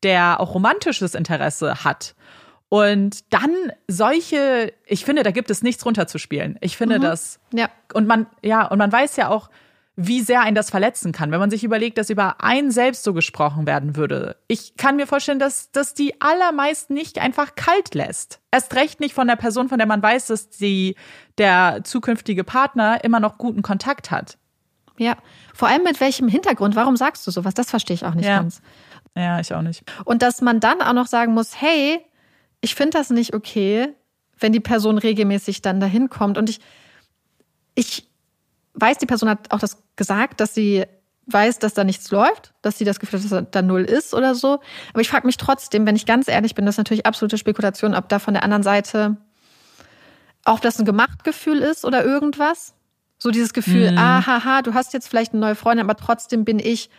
[0.02, 2.14] der auch romantisches Interesse hat.
[2.68, 3.50] Und dann
[3.86, 6.56] solche, ich finde, da gibt es nichts runterzuspielen.
[6.60, 7.38] Ich finde das.
[7.52, 7.68] Ja.
[7.92, 9.50] Und man, ja, und man weiß ja auch,
[9.98, 13.14] wie sehr ein das verletzen kann, wenn man sich überlegt, dass über einen selbst so
[13.14, 14.36] gesprochen werden würde.
[14.46, 18.40] Ich kann mir vorstellen, dass, dass die allermeisten nicht einfach kalt lässt.
[18.50, 20.96] Erst recht nicht von der Person, von der man weiß, dass die,
[21.38, 24.36] der zukünftige Partner immer noch guten Kontakt hat.
[24.98, 25.16] Ja.
[25.54, 26.76] Vor allem mit welchem Hintergrund?
[26.76, 27.54] Warum sagst du sowas?
[27.54, 28.38] Das verstehe ich auch nicht Ja.
[28.40, 28.60] ganz.
[29.16, 29.82] Ja, ich auch nicht.
[30.04, 32.00] Und dass man dann auch noch sagen muss, hey,
[32.60, 33.94] ich finde das nicht okay,
[34.38, 36.36] wenn die Person regelmäßig dann dahin kommt.
[36.36, 36.60] Und ich,
[37.74, 38.10] ich
[38.76, 40.84] weiß, die Person hat auch das gesagt, dass sie
[41.26, 44.34] weiß, dass da nichts läuft, dass sie das Gefühl hat, dass da null ist oder
[44.34, 44.60] so.
[44.92, 47.94] Aber ich frage mich trotzdem, wenn ich ganz ehrlich bin, das ist natürlich absolute Spekulation,
[47.94, 49.16] ob da von der anderen Seite,
[50.44, 52.74] ob das ein Gemachtgefühl ist oder irgendwas.
[53.18, 53.98] So dieses Gefühl, Mhm.
[53.98, 56.90] ah, haha, du hast jetzt vielleicht eine neue Freundin, aber trotzdem bin ich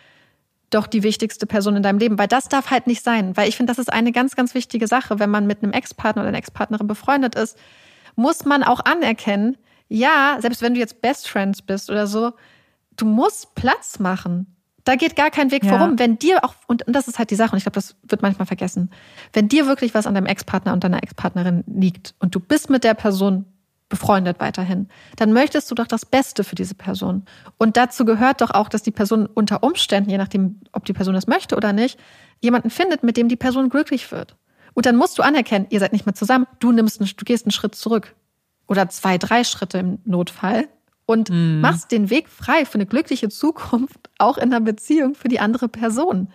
[0.71, 2.17] doch die wichtigste Person in deinem Leben.
[2.17, 3.37] Weil das darf halt nicht sein.
[3.37, 5.19] Weil ich finde, das ist eine ganz, ganz wichtige Sache.
[5.19, 7.57] Wenn man mit einem Ex-Partner oder einer Ex-Partnerin befreundet ist,
[8.15, 9.55] muss man auch anerkennen,
[9.89, 12.34] ja, selbst wenn du jetzt Best Friends bist oder so,
[12.97, 14.54] du musst Platz machen.
[14.84, 15.78] Da geht gar kein Weg Ja.
[15.78, 16.00] vorum.
[16.00, 18.21] Wenn dir auch, und, und das ist halt die Sache, und ich glaube, das wird
[18.21, 18.89] manchmal vergessen,
[19.34, 22.84] wenn dir wirklich was an deinem Ex-Partner und deiner Ex-Partnerin liegt und du bist mit
[22.84, 23.45] der Person
[23.89, 27.23] befreundet weiterhin, dann möchtest du doch das Beste für diese Person.
[27.58, 31.13] Und dazu gehört doch auch, dass die Person unter Umständen, je nachdem, ob die Person
[31.13, 31.97] das möchte oder nicht,
[32.41, 34.36] jemanden findet, mit dem die Person glücklich wird.
[34.73, 37.45] Und dann musst du anerkennen, ihr seid nicht mehr zusammen, du nimmst, einen, du gehst
[37.45, 38.13] einen Schritt zurück.
[38.67, 40.67] Oder zwei, drei Schritte im Notfall.
[41.10, 45.39] Und machst den Weg frei für eine glückliche Zukunft, auch in einer Beziehung für die
[45.39, 46.27] andere Person.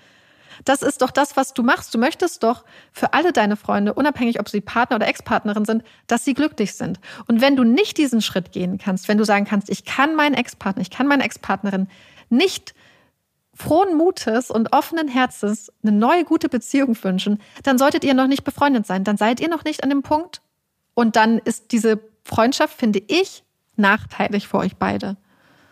[0.64, 1.94] Das ist doch das, was du machst.
[1.94, 6.24] Du möchtest doch für alle deine Freunde, unabhängig ob sie Partner oder Ex-Partnerin sind, dass
[6.24, 7.00] sie glücklich sind.
[7.26, 10.34] Und wenn du nicht diesen Schritt gehen kannst, wenn du sagen kannst, ich kann meinen
[10.34, 11.88] Ex-Partner, ich kann meine Ex-Partnerin
[12.30, 12.74] nicht
[13.54, 18.44] frohen Mutes und offenen Herzens eine neue gute Beziehung wünschen, dann solltet ihr noch nicht
[18.44, 19.04] befreundet sein.
[19.04, 20.40] Dann seid ihr noch nicht an dem Punkt.
[20.94, 23.44] Und dann ist diese Freundschaft, finde ich,
[23.76, 25.16] nachteilig für euch beide.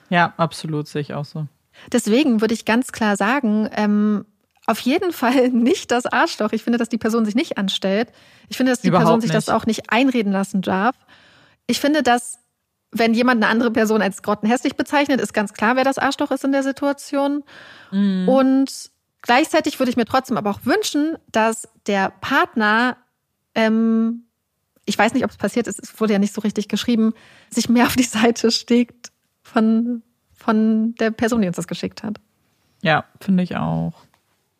[0.08, 1.46] Ja, absolut, sehe ich auch so.
[1.92, 4.24] Deswegen würde ich ganz klar sagen, ähm,
[4.66, 6.52] auf jeden Fall nicht das Arschloch.
[6.52, 8.12] Ich finde, dass die Person sich nicht anstellt.
[8.48, 9.48] Ich finde, dass die Überhaupt Person sich nicht.
[9.48, 10.96] das auch nicht einreden lassen darf.
[11.66, 12.38] Ich finde, dass
[12.92, 16.44] wenn jemand eine andere Person als grottenhässlich bezeichnet, ist ganz klar, wer das Arschloch ist
[16.44, 17.44] in der Situation.
[17.92, 18.90] Und
[19.22, 22.96] gleichzeitig würde ich mir trotzdem aber auch wünschen, dass der Partner,
[23.54, 24.24] ähm,
[24.84, 27.12] ich weiß nicht, ob es passiert ist, es wurde ja nicht so richtig geschrieben,
[27.50, 29.12] sich mehr auf die Seite steckt
[29.42, 32.18] von, von der Person, die uns das geschickt hat.
[32.82, 33.94] Ja, finde ich auch.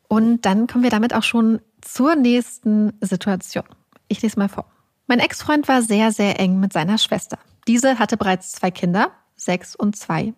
[0.09, 3.65] Und dann kommen wir damit auch schon zur nächsten Situation.
[4.09, 4.67] Ich lese mal vor.
[5.07, 7.39] Mein Ex-Freund war sehr, sehr eng mit seiner Schwester.
[7.67, 10.35] Diese hatte bereits zwei Kinder, sechs und zwei,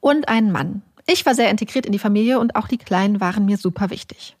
[0.00, 0.82] und einen Mann.
[1.06, 4.36] Ich war sehr integriert in die Familie und auch die Kleinen waren mir super wichtig.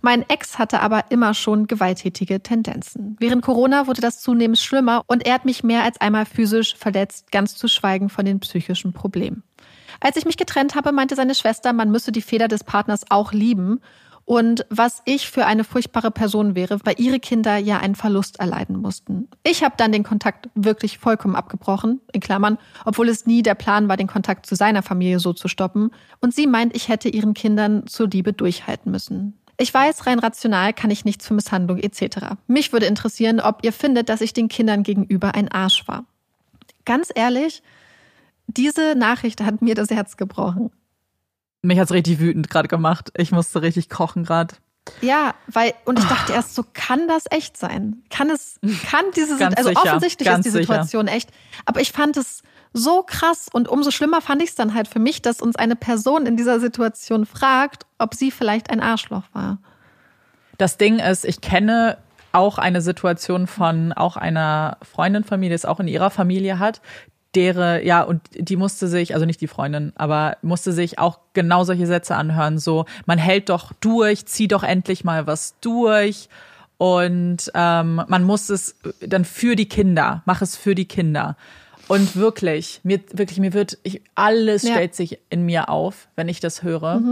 [0.00, 3.16] Mein Ex hatte aber immer schon gewalttätige Tendenzen.
[3.18, 7.30] Während Corona wurde das zunehmend schlimmer und er hat mich mehr als einmal physisch verletzt,
[7.32, 9.42] ganz zu schweigen von den psychischen Problemen.
[10.00, 13.32] Als ich mich getrennt habe, meinte seine Schwester, man müsse die Fehler des Partners auch
[13.32, 13.80] lieben
[14.30, 18.76] und was ich für eine furchtbare Person wäre, weil ihre Kinder ja einen Verlust erleiden
[18.76, 19.28] mussten.
[19.42, 23.88] Ich habe dann den Kontakt wirklich vollkommen abgebrochen, in Klammern, obwohl es nie der Plan
[23.88, 25.90] war, den Kontakt zu seiner Familie so zu stoppen.
[26.20, 29.39] Und sie meint, ich hätte ihren Kindern zur Liebe durchhalten müssen.
[29.60, 32.36] Ich weiß, rein rational kann ich nichts für Misshandlung etc.
[32.46, 36.06] Mich würde interessieren, ob ihr findet, dass ich den Kindern gegenüber ein Arsch war.
[36.86, 37.62] Ganz ehrlich,
[38.46, 40.70] diese Nachricht hat mir das Herz gebrochen.
[41.60, 43.12] Mich hat's richtig wütend gerade gemacht.
[43.14, 44.54] Ich musste richtig kochen gerade.
[45.02, 48.02] Ja, weil, und ich dachte erst so, kann das echt sein?
[48.08, 48.58] Kann es,
[48.90, 51.28] kann diese, also sicher, offensichtlich ist die Situation echt.
[51.66, 54.98] Aber ich fand es so krass und umso schlimmer fand ich es dann halt für
[54.98, 59.58] mich, dass uns eine Person in dieser Situation fragt, ob sie vielleicht ein Arschloch war.
[60.58, 61.98] Das Ding ist, ich kenne
[62.32, 66.58] auch eine Situation von auch einer Freundin von mir, die es auch in ihrer Familie
[66.58, 66.80] hat,
[67.34, 71.64] dere, ja, und die musste sich, also nicht die Freundin, aber musste sich auch genau
[71.64, 76.28] solche Sätze anhören, so, man hält doch durch, zieh doch endlich mal was durch
[76.76, 81.36] und ähm, man muss es dann für die Kinder, mach es für die Kinder.
[81.90, 84.74] Und wirklich, mir wirklich, mir wird, ich, alles Ja.
[84.74, 87.02] stellt sich in mir auf, wenn ich das höre,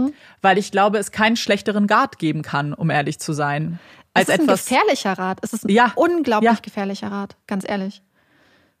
[0.41, 3.79] weil ich glaube, es keinen schlechteren Guard geben kann, um ehrlich zu sein,
[4.13, 4.49] als es ist etwas.
[4.71, 5.39] ein gefährlicher Rat.
[5.41, 6.57] Es ist ein Ja, unglaublich ja.
[6.61, 8.01] gefährlicher Rat, ganz ehrlich.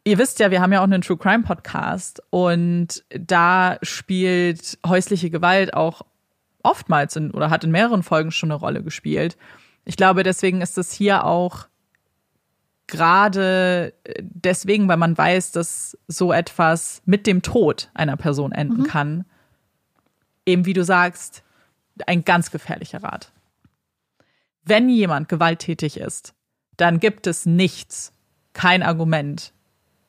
[0.05, 5.29] Ihr wisst ja, wir haben ja auch einen True Crime Podcast und da spielt häusliche
[5.29, 6.03] Gewalt auch
[6.63, 9.37] oftmals in, oder hat in mehreren Folgen schon eine Rolle gespielt.
[9.83, 11.67] Ich glaube, deswegen ist es hier auch
[12.89, 19.25] gerade deswegen, weil man weiß, dass so etwas mit dem Tod einer Person enden kann,
[20.45, 21.43] eben wie du sagst,
[22.07, 23.31] ein ganz gefährlicher Rat.
[24.63, 26.33] Wenn jemand gewalttätig ist,
[26.77, 28.11] dann gibt es nichts,
[28.53, 29.53] kein Argument,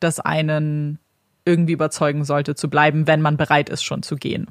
[0.01, 0.99] das einen
[1.45, 4.49] irgendwie überzeugen sollte zu bleiben, wenn man bereit ist, schon zu gehen.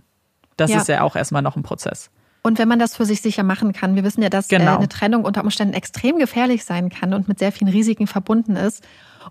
[0.58, 0.78] Das Ja.
[0.82, 2.10] ist ja auch erstmal noch ein Prozess.
[2.41, 4.73] Und wenn man das für sich sicher machen kann, wir wissen ja, dass Genau.
[4.73, 8.56] äh, eine Trennung unter Umständen extrem gefährlich sein kann und mit sehr vielen Risiken verbunden
[8.56, 8.84] ist.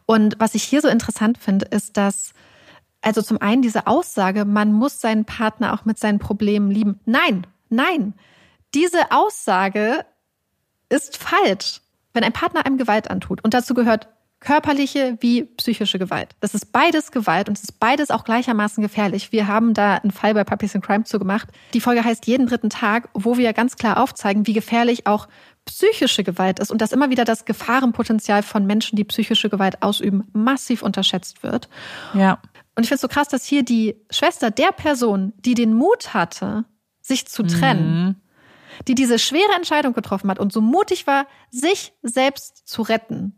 [0.06, 2.32] Und was ich hier so interessant finde, ist, dass
[3.00, 7.00] also zum einen diese Aussage, man muss seinen Partner auch mit seinen Problemen lieben.
[7.04, 8.14] Nein, nein.
[8.74, 10.04] Diese Aussage
[10.88, 11.80] ist falsch.
[12.12, 14.08] Wenn ein Partner einem Gewalt antut und dazu gehört
[14.40, 16.36] körperliche wie psychische Gewalt.
[16.40, 19.32] Das ist beides Gewalt und es ist beides auch gleichermaßen gefährlich.
[19.32, 21.48] Wir haben da einen Fall bei Puppies and Crime zu gemacht.
[21.74, 25.28] Die Folge heißt jeden dritten Tag, wo wir ganz klar aufzeigen, wie gefährlich auch
[25.64, 30.28] psychische Gewalt ist und dass immer wieder das Gefahrenpotenzial von Menschen, die psychische Gewalt ausüben,
[30.32, 31.68] massiv unterschätzt wird.
[32.14, 32.40] Ja.
[32.74, 36.14] Und ich finde es so krass, dass hier die Schwester der Person, die den Mut
[36.14, 36.64] hatte,
[37.00, 38.22] sich zu trennen,
[38.86, 43.37] die diese schwere Entscheidung getroffen hat und so mutig war, sich selbst zu retten,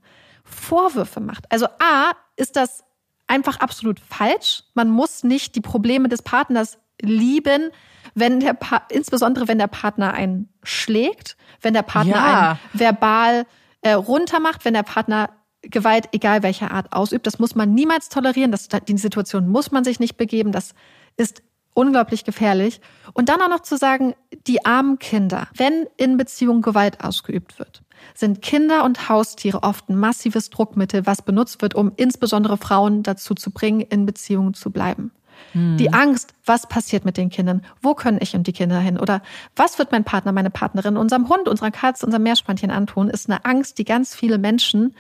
[0.51, 1.45] Vorwürfe macht.
[1.51, 2.85] Also A, ist das
[3.27, 4.65] einfach absolut falsch.
[4.75, 7.71] Man muss nicht die Probleme des Partners lieben,
[8.15, 12.51] wenn der pa insbesondere wenn der Partner einen schlägt, wenn der Partner Ja.
[12.51, 13.47] einen verbal
[13.83, 15.31] äh, runtermacht, wenn der Partner
[15.63, 17.27] Gewalt, egal welcher Art, ausübt.
[17.27, 18.51] Das muss man niemals tolerieren.
[18.51, 20.53] Das, die Situation muss man sich nicht begeben.
[20.53, 20.75] Das
[21.19, 21.43] ist
[21.75, 22.81] unglaublich gefährlich.
[23.13, 24.15] Und dann auch noch zu sagen,
[24.47, 27.80] die armen Kinder, wenn in Beziehungen Gewalt ausgeübt wird,
[28.15, 33.35] sind Kinder und Haustiere oft ein massives Druckmittel, was benutzt wird, um insbesondere Frauen dazu
[33.35, 35.13] zu bringen, in Beziehungen zu bleiben.
[35.55, 37.63] Die Angst, was passiert mit den Kindern?
[37.81, 38.99] Wo können ich und die Kinder hin?
[39.01, 39.23] Oder
[39.57, 43.09] was wird mein Partner, meine Partnerin, unserem Hund, unserer Katze, unserem Meerschweinchen antun?
[43.09, 44.95] Ist eine Angst, die ganz viele Menschen,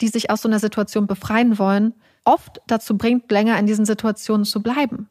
[0.00, 4.44] die sich aus so einer Situation befreien wollen, oft dazu bringt, länger in diesen Situationen
[4.46, 5.08] zu bleiben.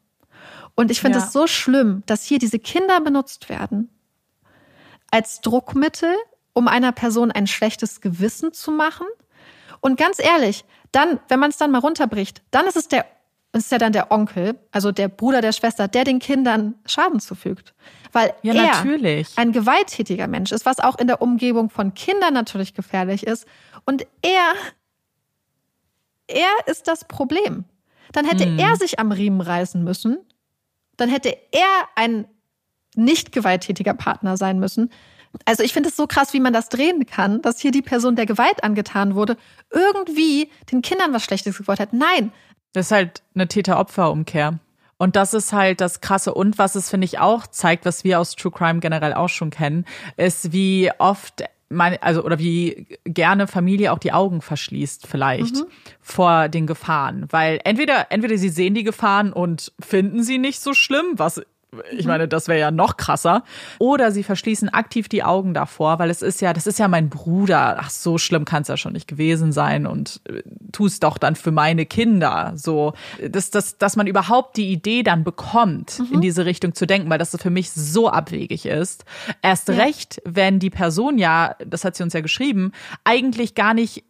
[0.74, 1.24] Und ich finde Ja.
[1.24, 3.88] es so schlimm, dass hier diese Kinder benutzt werden
[5.10, 6.14] als Druckmittel,
[6.52, 9.06] um einer Person ein schlechtes Gewissen zu machen.
[9.80, 13.06] Und ganz ehrlich, dann, wenn man es dann mal runterbricht, dann ist es der,
[13.52, 17.74] ist ja dann der Onkel, also der Bruder der Schwester, der den Kindern Schaden zufügt.
[18.12, 19.36] Weil Ja, er natürlich.
[19.36, 23.46] ein gewalttätiger Mensch ist, was auch in der Umgebung von Kindern natürlich gefährlich ist.
[23.84, 24.52] Und er,
[26.26, 27.64] er ist das Problem.
[28.12, 30.18] Dann hätte er sich am Riemen reißen müssen.
[30.98, 32.26] Dann hätte er ein
[32.94, 34.90] nicht gewalttätiger Partner sein müssen.
[35.44, 38.16] Also ich finde es so krass, wie man das drehen kann, dass hier die Person,
[38.16, 39.36] der Gewalt angetan wurde,
[39.70, 41.92] irgendwie den Kindern was Schlechtes gewollt hat.
[41.92, 42.32] Nein,
[42.72, 44.58] Das ist halt eine Täter-Opfer-Umkehr.
[44.98, 46.32] Und das ist halt das Krasse.
[46.32, 49.50] Und was es, finde ich, auch zeigt, was wir aus True Crime generell auch schon
[49.50, 49.84] kennen,
[50.16, 55.56] ist, wie oft man, also, oder wie gerne Familie auch die Augen verschließt, vielleicht,
[56.00, 57.26] vor den Gefahren.
[57.30, 61.42] Weil entweder, entweder sie sehen die Gefahren und finden sie nicht so schlimm, was
[61.90, 63.44] ich meine, das wäre ja noch krasser.
[63.78, 67.08] Oder sie verschließen aktiv die Augen davor, weil es ist ja, das ist ja mein
[67.08, 67.78] Bruder.
[67.80, 71.18] Ach, so schlimm kann es ja schon nicht gewesen sein und äh, tu es doch
[71.18, 72.52] dann für meine Kinder.
[72.56, 72.92] So,
[73.26, 76.14] dass, dass, dass man überhaupt die Idee dann bekommt, mhm.
[76.14, 79.04] in diese Richtung zu denken, weil das für mich so abwegig ist.
[79.40, 79.74] Erst ja.
[79.74, 82.72] recht, wenn die Person ja, das hat sie uns ja geschrieben,
[83.04, 84.04] eigentlich gar nicht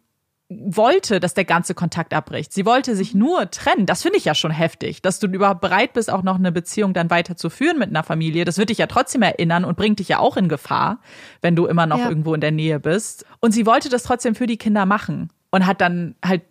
[0.49, 2.53] wollte, dass der ganze Kontakt abbricht.
[2.53, 3.85] Sie wollte sich nur trennen.
[3.85, 6.93] Das finde ich ja schon heftig, dass du überhaupt bereit bist, auch noch eine Beziehung
[6.93, 8.45] dann weiterzuführen mit einer Familie.
[8.45, 10.99] Das wird dich ja trotzdem erinnern und bringt dich ja auch in Gefahr,
[11.41, 12.09] wenn du immer noch ja.
[12.09, 13.25] irgendwo in der Nähe bist.
[13.39, 16.43] Und sie wollte das trotzdem für die Kinder machen und hat dann halt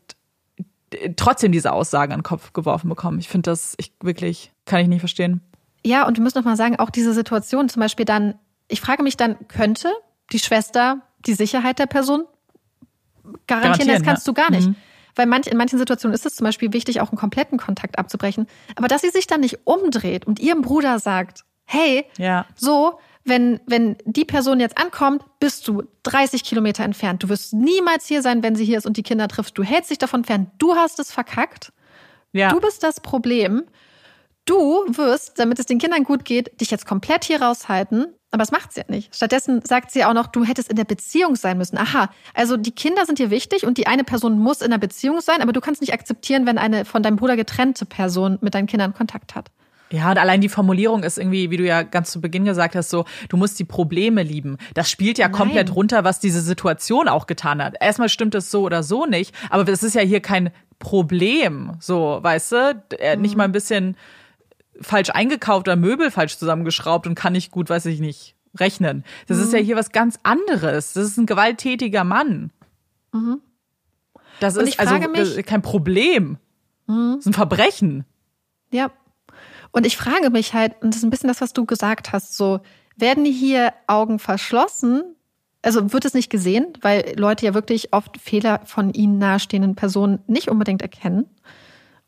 [1.16, 3.18] trotzdem diese Aussagen an den Kopf geworfen bekommen.
[3.18, 5.40] Ich finde das ich wirklich, kann ich nicht verstehen.
[5.84, 8.34] Ja, und wir müssen noch mal sagen, auch diese Situation zum Beispiel dann,
[8.68, 9.90] ich frage mich dann, könnte
[10.32, 12.24] die Schwester die Sicherheit der Person
[13.46, 14.32] garantieren, das kannst ja.
[14.32, 14.68] du gar nicht.
[14.68, 14.76] Mhm.
[15.14, 18.46] Weil manch, in manchen Situationen ist es zum Beispiel wichtig, auch einen kompletten Kontakt abzubrechen.
[18.76, 22.46] Aber dass sie sich dann nicht umdreht und ihrem Bruder sagt, hey, ja.
[22.54, 27.22] so, wenn, wenn die Person jetzt ankommt, bist du 30 Kilometer entfernt.
[27.22, 29.56] Du wirst niemals hier sein, wenn sie hier ist und die Kinder trifft.
[29.56, 30.50] Du hältst dich davon fern.
[30.58, 31.72] Du hast es verkackt.
[32.32, 32.48] Ja.
[32.50, 33.64] Du bist das Problem.
[34.44, 38.50] Du wirst, damit es den Kindern gut geht, dich jetzt komplett hier raushalten aber das
[38.50, 39.14] macht sie ja nicht.
[39.14, 41.76] Stattdessen sagt sie auch noch, du hättest in der Beziehung sein müssen.
[41.76, 45.20] Aha, also die Kinder sind dir wichtig und die eine Person muss in der Beziehung
[45.20, 48.66] sein, aber du kannst nicht akzeptieren, wenn eine von deinem Bruder getrennte Person mit deinen
[48.66, 49.50] Kindern Kontakt hat.
[49.90, 52.88] Ja, und allein die Formulierung ist irgendwie, wie du ja ganz zu Beginn gesagt hast,
[52.88, 54.56] so, du musst die Probleme lieben.
[54.72, 55.36] Das spielt ja Nein.
[55.36, 57.74] komplett runter, was diese Situation auch getan hat.
[57.78, 62.18] Erstmal stimmt es so oder so nicht, aber es ist ja hier kein Problem, so,
[62.22, 62.82] weißt du?
[63.14, 63.20] Mhm.
[63.20, 63.98] Nicht mal ein bisschen
[64.80, 69.04] falsch eingekauft oder Möbel falsch zusammengeschraubt und kann nicht gut, weiß ich nicht, rechnen.
[69.26, 69.44] Das mhm.
[69.44, 69.64] ist ja mhm.
[69.64, 70.92] hier was ganz anderes.
[70.92, 72.50] Das ist ein gewalttätiger Mann.
[73.12, 73.40] Mhm.
[74.40, 76.38] Das und ist also mich, kein Problem.
[76.86, 77.12] Mhm.
[77.16, 78.04] Das ist ein Verbrechen.
[78.70, 78.90] Ja.
[79.70, 82.36] Und ich frage mich halt, und das ist ein bisschen das, was du gesagt hast,
[82.36, 82.60] so,
[82.96, 85.02] werden hier Augen verschlossen?
[85.62, 90.18] Also wird es nicht gesehen, weil Leute ja wirklich oft Fehler von ihnen nahestehenden Personen
[90.26, 91.26] nicht unbedingt erkennen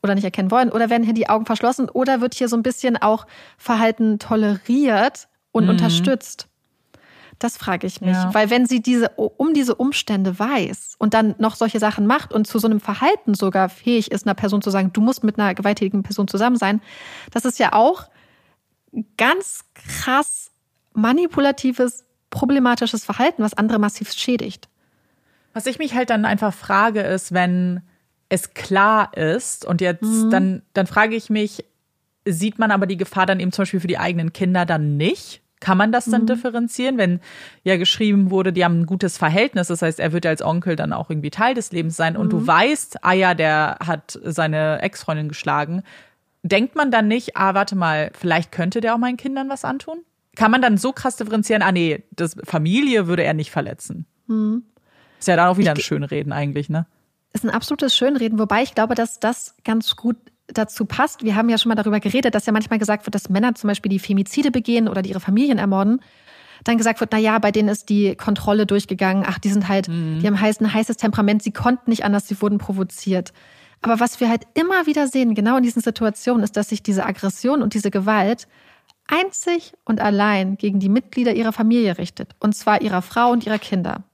[0.05, 0.71] oder nicht erkennen wollen?
[0.71, 1.89] Oder werden hier die Augen verschlossen?
[1.89, 3.27] Oder wird hier so ein bisschen auch
[3.59, 5.71] Verhalten toleriert und mhm.
[5.71, 6.47] unterstützt?
[7.41, 8.15] Das frage ich mich.
[8.15, 8.33] Ja.
[8.33, 12.47] Weil wenn sie diese, um diese Umstände weiß und dann noch solche Sachen macht und
[12.47, 15.55] zu so einem Verhalten sogar fähig ist, einer Person zu sagen, du musst mit einer
[15.55, 16.81] gewalttätigen Person zusammen sein,
[17.33, 18.05] das ist ja auch
[19.17, 20.53] ganz krass
[20.93, 24.69] manipulatives, problematisches Verhalten, was andere massiv schädigt.
[25.55, 27.83] Was ich mich halt dann einfach frage, ist, wenn
[28.35, 30.31] es klar ist und jetzt mhm.
[30.31, 31.65] dann, dann frage ich mich,
[32.25, 35.41] sieht man aber die Gefahr dann eben zum Beispiel für die eigenen Kinder dann nicht?
[35.61, 36.27] Kann man das dann mhm.
[36.27, 37.21] differenzieren, wenn
[37.63, 40.77] ja geschrieben wurde, die haben ein gutes Verhältnis, das heißt, er wird ja als Onkel
[40.77, 42.31] dann auch irgendwie Teil des Lebens sein und mhm.
[42.31, 45.83] du weißt, ah ja, der hat seine Ex-Freundin geschlagen.
[46.43, 50.01] Denkt man dann nicht, ah, warte mal, vielleicht könnte der auch meinen Kindern was antun?
[50.37, 54.05] Kann man dann so krass differenzieren, ah nee, das Familie würde er nicht verletzen?
[54.27, 54.65] Mhm.
[55.19, 56.87] Ist ja dann auch wieder ich, ein Schönreden eigentlich, ne?
[57.35, 60.17] Ist ein absolutes Schönreden, wobei ich glaube, dass das ganz gut
[60.47, 61.25] dazu passt.
[61.25, 63.69] Wir haben ja schon mal darüber geredet, dass ja manchmal gesagt wird, dass Männer zum
[63.69, 66.01] Beispiel die Femizide begehen oder die ihre Familien ermorden.
[66.63, 69.25] Dann gesagt wird, na ja, bei denen ist die Kontrolle durchgegangen.
[69.27, 70.21] Ach, die sind halt, mhm.
[70.21, 71.43] die haben heiß, ein heißes Temperament.
[71.43, 73.33] Sie konnten nicht anders, sie wurden provoziert.
[73.83, 77.05] Aber was wir halt immer wieder sehen, genau in diesen Situationen, ist, dass sich diese
[77.05, 78.47] Aggression und diese Gewalt
[79.09, 82.35] einzig und allein gegen die Mitglieder ihrer Familie richtet.
[82.39, 84.05] Und zwar ihrer Frau und ihrer Kinder.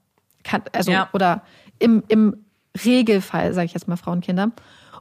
[0.73, 1.07] Also, ja.
[1.13, 1.43] oder
[1.79, 2.45] im, im
[2.85, 4.51] Regelfall, sage ich jetzt mal Frauenkinder.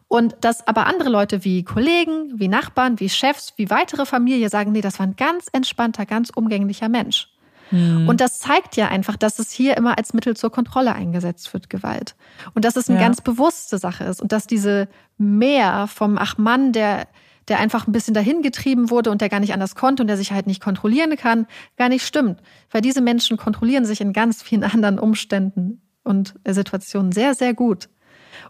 [0.09, 4.73] Und dass aber andere Leute wie Kollegen, wie Nachbarn, wie Chefs, wie weitere Familie sagen,
[4.73, 7.29] nee, das war ein ganz entspannter, ganz umgänglicher Mensch.
[7.71, 8.09] Mhm.
[8.09, 11.71] Und das zeigt ja einfach, dass es hier immer als Mittel zur Kontrolle eingesetzt wird,
[11.71, 12.17] Gewalt.
[12.55, 13.07] Und dass es eine ja.
[13.07, 17.07] ganz bewusste Sache ist und dass diese Mehr vom Ach Mann, der,
[17.47, 20.17] der einfach ein bisschen dahin getrieben wurde und der gar nicht anders konnte und der
[20.17, 22.41] sich halt nicht kontrollieren kann, gar nicht stimmt.
[22.71, 27.89] Weil diese Menschen kontrollieren sich in ganz vielen anderen Umständen und Situationen sehr, sehr gut.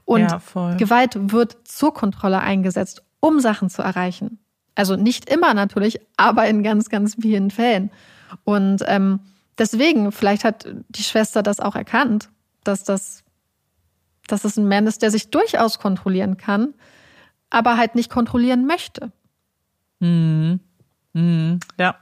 [0.05, 0.41] Und ja,
[0.77, 4.39] Gewalt wird zur Kontrolle eingesetzt, um Sachen zu erreichen.
[4.75, 7.91] Also nicht immer natürlich, aber in ganz, ganz vielen Fällen.
[8.45, 9.21] Und ähm,
[9.59, 12.31] deswegen, vielleicht hat die Schwester das auch erkannt,
[12.65, 13.25] dass das,
[14.27, 16.75] dass es ein Mann ist, der sich durchaus kontrollieren kann,
[17.51, 19.13] aber halt nicht kontrollieren möchte.
[19.99, 20.61] Mhm.
[21.13, 21.61] Mhm.
[21.79, 21.97] Ja.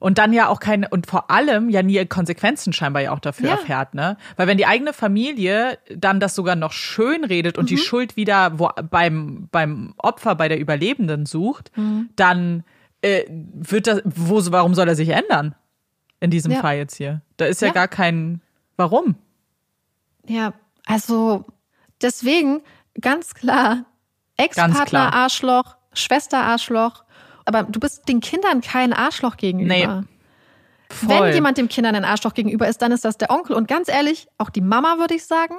[0.00, 3.50] Und dann ja auch keine, und vor allem ja nie Konsequenzen scheinbar ja auch dafür
[3.50, 3.54] ja.
[3.56, 4.16] erfährt, ne?
[4.36, 7.68] Weil wenn die eigene Familie dann das sogar noch schön redet und mhm.
[7.68, 12.08] die Schuld wieder wo, beim, beim Opfer, bei der Überlebenden sucht, mhm.
[12.16, 12.64] dann
[13.02, 15.54] äh, wird das, wo, warum soll er sich ändern?
[16.18, 16.60] In diesem ja.
[16.60, 17.20] Fall jetzt hier.
[17.36, 18.40] Da ist ja, ja gar kein,
[18.76, 19.16] warum?
[20.26, 20.54] Ja,
[20.86, 21.44] also
[22.00, 22.62] deswegen
[22.98, 23.84] ganz klar,
[24.38, 27.04] Ex-Partner Arschloch, Schwester Arschloch,
[27.54, 29.74] aber du bist den Kindern kein Arschloch gegenüber.
[29.74, 30.06] Nee.
[30.88, 31.08] Voll.
[31.26, 33.54] Wenn jemand dem Kindern ein Arschloch gegenüber ist, dann ist das der Onkel.
[33.54, 35.54] Und ganz ehrlich, auch die Mama, würde ich sagen.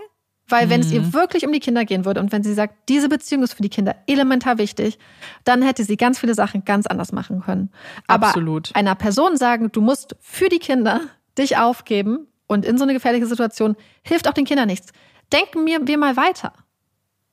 [0.47, 1.13] Weil wenn es ihr Mhm.
[1.13, 3.69] wirklich um die Kinder gehen würde und wenn sie sagt, diese Beziehung ist für die
[3.69, 4.99] Kinder elementar wichtig,
[5.45, 7.69] dann hätte sie ganz viele Sachen ganz anders machen können.
[8.07, 8.75] Aber Absolut.
[8.75, 10.99] einer Person sagen, du musst für die Kinder
[11.37, 14.91] dich aufgeben und in so eine gefährliche Situation, hilft auch den Kindern nichts.
[15.31, 16.51] Denken wir, wir mal weiter.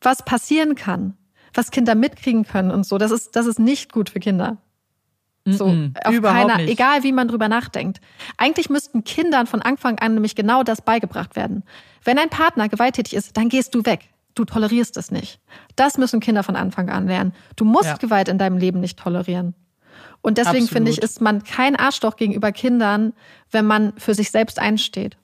[0.00, 1.16] Was passieren kann,
[1.54, 4.58] was Kinder mitkriegen können und so, das ist, das ist nicht gut für Kinder.
[5.44, 6.70] So, Mm-mm, auf überhaupt keiner, nicht.
[6.72, 8.00] egal wie man drüber nachdenkt.
[8.36, 11.62] Eigentlich müssten Kindern von Anfang an nämlich genau das beigebracht werden.
[12.04, 14.10] Wenn ein Partner gewalttätig ist, dann gehst du weg.
[14.34, 15.40] Du tolerierst es nicht.
[15.74, 17.32] Das müssen Kinder von Anfang an lernen.
[17.56, 17.96] Du musst Ja.
[17.96, 19.54] Gewalt in deinem Leben nicht tolerieren.
[20.20, 20.70] Und deswegen Absolut.
[20.70, 23.14] finde ich, ist man kein Arschloch gegenüber Kindern,
[23.50, 25.16] wenn man für sich selbst einsteht.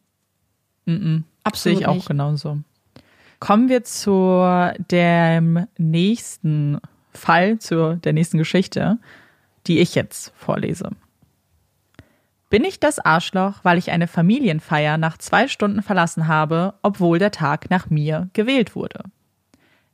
[0.86, 2.08] Sehe Absolut ich auch nicht.
[2.08, 2.58] genauso.
[3.44, 4.42] Kommen wir zu
[4.90, 6.80] dem nächsten
[7.12, 8.96] Fall, zu der nächsten Geschichte,
[9.66, 10.88] die ich jetzt vorlese.
[12.48, 17.32] Bin ich das Arschloch, weil ich eine Familienfeier nach zwei Stunden verlassen habe, obwohl der
[17.32, 19.00] Tag nach mir gewählt wurde?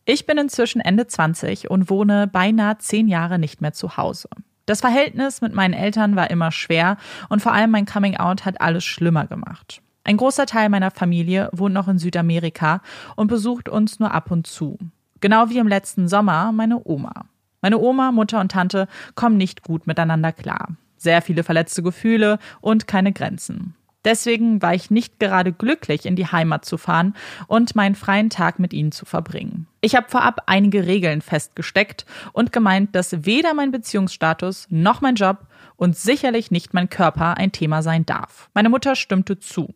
[0.05, 4.29] Ich bin inzwischen Ende 20 und wohne beinahe zehn Jahre nicht mehr zu Hause.
[4.67, 8.85] Das Verhältnis mit meinen Eltern war immer schwer und vor allem mein Coming-out hat alles
[8.85, 9.83] schlimmer gemacht.
[10.05, 12.81] Ein großer Teil meiner Familie wohnt noch in Südamerika
[13.17, 14.79] und besucht uns nur ab und zu.
[15.21, 17.27] Genau wie im letzten Sommer meine Oma.
[17.61, 20.69] Meine Oma, Mutter und Tante kommen nicht gut miteinander klar.
[20.97, 23.75] Sehr viele verletzte Gefühle und keine Grenzen.
[24.05, 27.15] Deswegen war ich nicht gerade glücklich, in die Heimat zu fahren
[27.49, 29.67] und meinen freien Tag mit ihnen zu verbringen.
[29.83, 35.47] Ich habe vorab einige Regeln festgesteckt und gemeint, dass weder mein Beziehungsstatus noch mein Job
[35.81, 38.51] und sicherlich nicht mein Körper ein Thema sein darf.
[38.53, 39.75] Meine Mutter stimmte zu.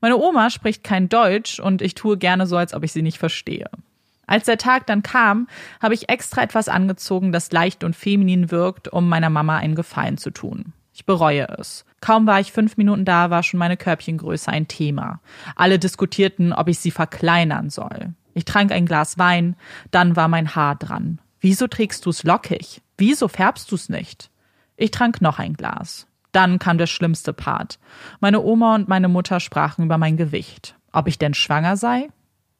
[0.00, 3.18] Meine Oma spricht kein Deutsch und ich tue gerne so, als ob ich sie nicht
[3.18, 3.70] verstehe.
[4.26, 5.46] Als der Tag dann kam,
[5.80, 10.18] habe ich extra etwas angezogen, das leicht und feminin wirkt, um meiner Mama einen Gefallen
[10.18, 10.72] zu tun.
[10.92, 11.84] Ich bereue es.
[12.00, 15.20] Kaum war ich fünf Minuten da, war schon meine Körbchengröße ein Thema.
[15.54, 18.14] Alle diskutierten, ob ich sie verkleinern soll.
[18.34, 19.54] Ich trank ein Glas Wein,
[19.92, 21.20] dann war mein Haar dran.
[21.38, 22.82] Wieso trägst du's lockig?
[22.98, 24.28] Wieso färbst du's nicht?
[24.76, 26.06] Ich trank noch ein Glas.
[26.32, 27.78] Dann kam der schlimmste Part.
[28.20, 30.74] Meine Oma und meine Mutter sprachen über mein Gewicht.
[30.92, 32.08] Ob ich denn schwanger sei?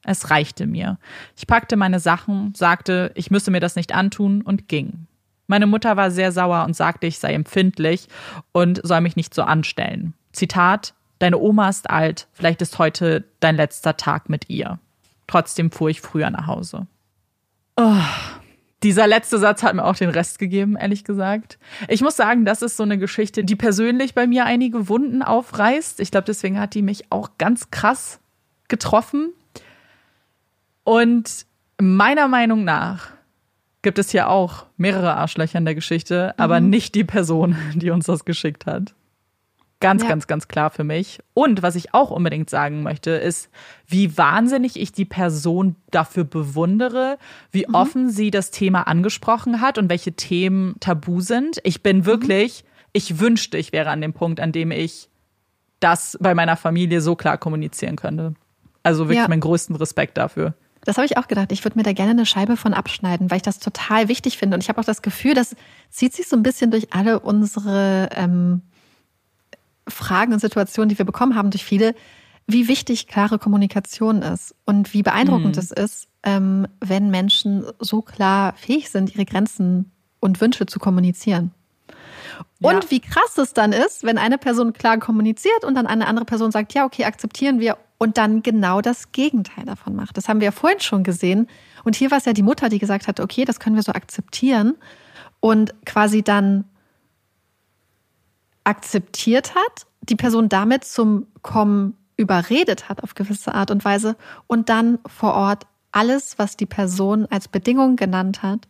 [0.03, 0.99] Es reichte mir.
[1.37, 5.07] Ich packte meine Sachen, sagte, ich müsse mir das nicht antun und ging.
[5.47, 8.09] Meine Mutter war sehr sauer und sagte, ich sei empfindlich
[8.53, 10.15] und soll mich nicht so anstellen.
[10.33, 14.79] Zitat, deine Oma ist alt, vielleicht ist heute dein letzter Tag mit ihr.
[15.27, 16.87] Trotzdem fuhr ich früher nach Hause.
[17.77, 18.01] Oh,
[18.83, 21.59] dieser letzte Satz hat mir auch den Rest gegeben, ehrlich gesagt.
[21.89, 26.01] Ich muss sagen, das ist so eine Geschichte, die persönlich bei mir einige Wunden aufreißt.
[26.01, 28.21] Ich glaube, deswegen hat die mich auch ganz krass
[28.69, 29.33] getroffen.
[30.85, 31.47] Und
[31.79, 33.13] meiner Meinung nach
[33.83, 38.07] gibt es hier auch mehrere Arschlöcher in der Geschichte, aber nicht die Person, die uns
[38.07, 38.95] das geschickt hat.
[39.81, 40.09] Ganz, Ja.
[40.09, 41.19] ganz, ganz klar für mich.
[41.35, 43.51] Und was ich auch unbedingt sagen möchte, ist,
[43.87, 47.19] wie wahnsinnig ich die Person dafür bewundere,
[47.53, 51.59] wie offen sie das Thema angesprochen hat und welche Themen tabu sind.
[51.63, 55.11] Ich bin wirklich, ich wünschte, ich wäre an dem Punkt, an dem ich
[55.81, 58.35] das bei meiner Familie so klar kommunizieren könnte.
[58.83, 59.29] Also wirklich Ja.
[59.29, 60.55] meinen größten Respekt dafür.
[60.85, 61.53] Das habe ich auch gedacht.
[61.53, 64.55] Ich würde mir da gerne eine Scheibe von abschneiden, weil ich das total wichtig finde.
[64.55, 65.55] Und ich habe auch das Gefühl, das
[65.91, 68.63] zieht sich so ein bisschen durch alle unsere ähm,
[69.89, 71.95] Fragen und Situationen, die wir bekommen haben, durch viele,
[72.47, 78.55] wie wichtig klare Kommunikation ist und wie beeindruckend es ist, ähm, wenn Menschen so klar
[78.57, 81.53] fähig sind, ihre Grenzen und Wünsche zu kommunizieren.
[82.61, 82.91] Und Ja.
[82.91, 86.51] wie krass es dann ist, wenn eine Person klar kommuniziert und dann eine andere Person
[86.51, 90.17] sagt, ja, okay, akzeptieren wir und dann genau das Gegenteil davon macht.
[90.17, 91.49] Das haben wir ja vorhin schon gesehen.
[91.85, 93.93] Und hier war es ja die Mutter, die gesagt hat, okay, das können wir so
[93.93, 94.75] akzeptieren
[95.41, 96.65] und quasi dann
[98.67, 104.69] akzeptiert hat, die Person damit zum Kommen überredet hat auf gewisse Art und Weise und
[104.69, 108.69] dann vor Ort alles, was die Person als Bedingung genannt hat,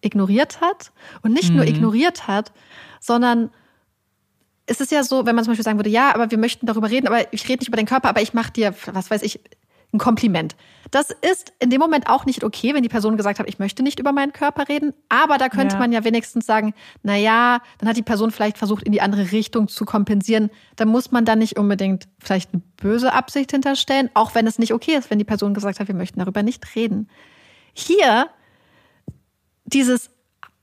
[0.00, 2.52] ignoriert hat und nicht nur ignoriert hat,
[3.00, 3.50] sondern
[4.66, 6.90] es ist ja so, wenn man zum Beispiel sagen würde, ja, aber wir möchten darüber
[6.90, 9.40] reden, aber ich rede nicht über den Körper, aber ich mache dir, was weiß ich,
[9.96, 10.56] ein Kompliment.
[10.90, 13.82] Das ist in dem Moment auch nicht okay, wenn die Person gesagt hat, ich möchte
[13.82, 14.94] nicht über meinen Körper reden.
[15.08, 15.80] Aber da könnte Ja.
[15.80, 19.32] man ja wenigstens sagen, na ja, dann hat die Person vielleicht versucht, in die andere
[19.32, 20.50] Richtung zu kompensieren.
[20.76, 24.72] Da muss man dann nicht unbedingt vielleicht eine böse Absicht hinterstellen, auch wenn es nicht
[24.72, 27.08] okay ist, wenn die Person gesagt hat, wir möchten darüber nicht reden.
[27.74, 28.28] Hier
[29.64, 30.10] dieses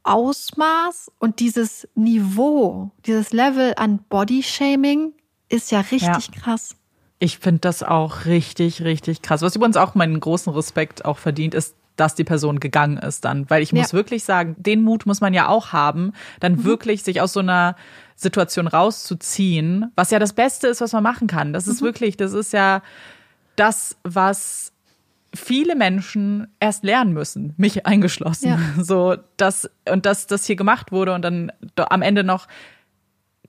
[0.03, 5.13] Ausmaß und dieses Niveau, dieses Level an Bodyshaming
[5.49, 6.75] ist ja richtig krass.
[7.23, 9.41] Ich finde das auch richtig, richtig krass.
[9.41, 13.47] Was übrigens auch meinen großen Respekt auch verdient, ist dass die Person gegangen ist dann.
[13.51, 13.97] Weil ich muss Ja.
[13.97, 16.63] wirklich sagen, den Mut muss man ja auch haben, dann Mhm.
[16.63, 17.75] wirklich sich aus so einer
[18.15, 21.53] Situation rauszuziehen, was ja das Beste ist, was man machen kann.
[21.53, 21.85] Das ist Mhm.
[21.85, 22.81] wirklich, das ist ja
[23.55, 24.73] das, was
[25.35, 28.49] viele Menschen erst lernen müssen, mich eingeschlossen.
[28.49, 28.83] Ja.
[28.83, 32.47] So, dass, und dass das hier gemacht wurde und dann am Ende noch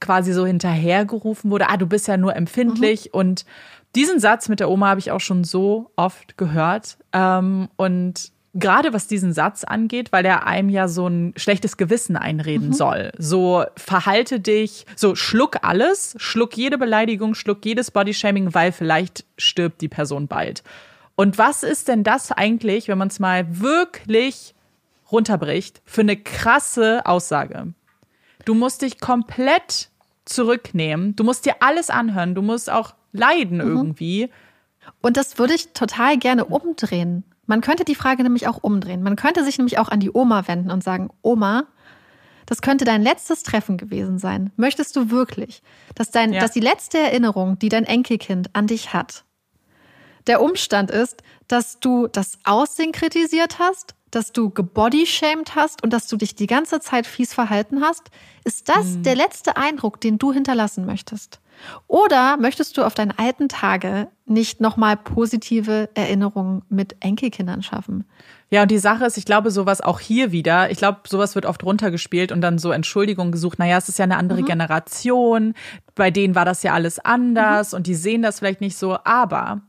[0.01, 3.15] quasi so hinterhergerufen wurde, ah, du bist ja nur empfindlich.
[3.15, 3.45] Und
[3.95, 6.99] diesen Satz mit der Oma habe ich auch schon so oft gehört.
[7.13, 12.17] Ähm, und gerade was diesen Satz angeht, weil er einem ja so ein schlechtes Gewissen
[12.17, 13.13] einreden soll.
[13.19, 19.81] So verhalte dich, so schluck alles, schluck jede Beleidigung, schluck jedes Bodyshaming, weil vielleicht stirbt
[19.81, 20.63] die Person bald.
[21.17, 24.55] Und was ist denn das eigentlich, wenn man es mal wirklich
[25.11, 27.75] runterbricht, für eine krasse Aussage?
[28.45, 29.91] Du musst dich komplett
[30.25, 31.17] zurücknehmen.
[31.17, 32.35] Du musst dir alles anhören.
[32.35, 34.31] Du musst auch leiden irgendwie.
[35.01, 37.25] Und das würde ich total gerne umdrehen.
[37.47, 39.03] Man könnte die Frage nämlich auch umdrehen.
[39.03, 41.65] Man könnte sich nämlich auch an die Oma wenden und sagen, Oma,
[42.47, 44.51] das könnte dein letztes Treffen gewesen sein.
[44.57, 45.63] Möchtest du wirklich,
[45.95, 46.41] dass, dein, Ja.
[46.41, 49.25] dass die letzte Erinnerung, die dein Enkelkind an dich hat,
[50.27, 56.07] der Umstand ist, dass du das Aussehen kritisiert hast, dass du gebodyshamed hast und dass
[56.07, 58.11] du dich die ganze Zeit fies verhalten hast?
[58.45, 61.41] Ist das der letzte Eindruck, den du hinterlassen möchtest?
[61.87, 68.05] Oder möchtest du auf deine alten Tage nicht nochmal positive Erinnerungen mit Enkelkindern schaffen?
[68.51, 71.47] Ja, und die Sache ist, ich glaube, sowas auch hier wieder, ich glaube, sowas wird
[71.47, 73.59] oft runtergespielt und dann so Entschuldigungen gesucht.
[73.59, 75.55] Naja, es ist ja eine andere Generation.
[75.95, 78.99] Bei denen war das ja alles anders und die sehen das vielleicht nicht so.
[79.05, 79.63] Aber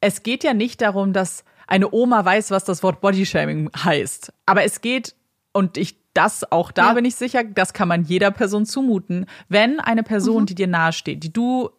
[0.00, 4.32] es geht ja nicht darum, dass eine Oma weiß, was das Wort Bodyshaming heißt.
[4.46, 5.14] Aber es geht,
[5.52, 6.92] und ich, das auch da Ja.
[6.94, 9.26] bin ich sicher, das kann man jeder Person zumuten.
[9.48, 11.70] Wenn eine Person, die dir nahesteht, die du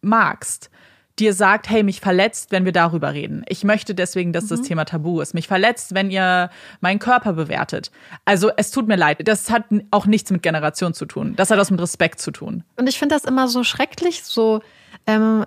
[0.00, 0.70] magst,
[1.18, 3.44] dir sagt, hey, mich verletzt, wenn wir darüber reden.
[3.48, 5.34] Ich möchte deswegen, dass das Thema tabu ist.
[5.34, 6.48] Mich verletzt, wenn ihr
[6.80, 7.90] meinen Körper bewertet.
[8.24, 9.18] Also es tut mir leid.
[9.28, 11.34] Das hat auch nichts mit Generation zu tun.
[11.36, 12.64] Das hat was mit Respekt zu tun.
[12.76, 14.62] Und ich finde das immer so schrecklich, so,
[15.06, 15.44] ähm,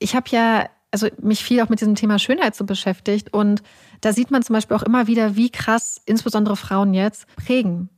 [0.00, 3.62] ich habe ja, also mich viel auch mit diesem Thema Schönheit so beschäftigt und
[4.00, 7.88] da sieht man zum Beispiel auch immer wieder, wie krass insbesondere Frauen jetzt prägen.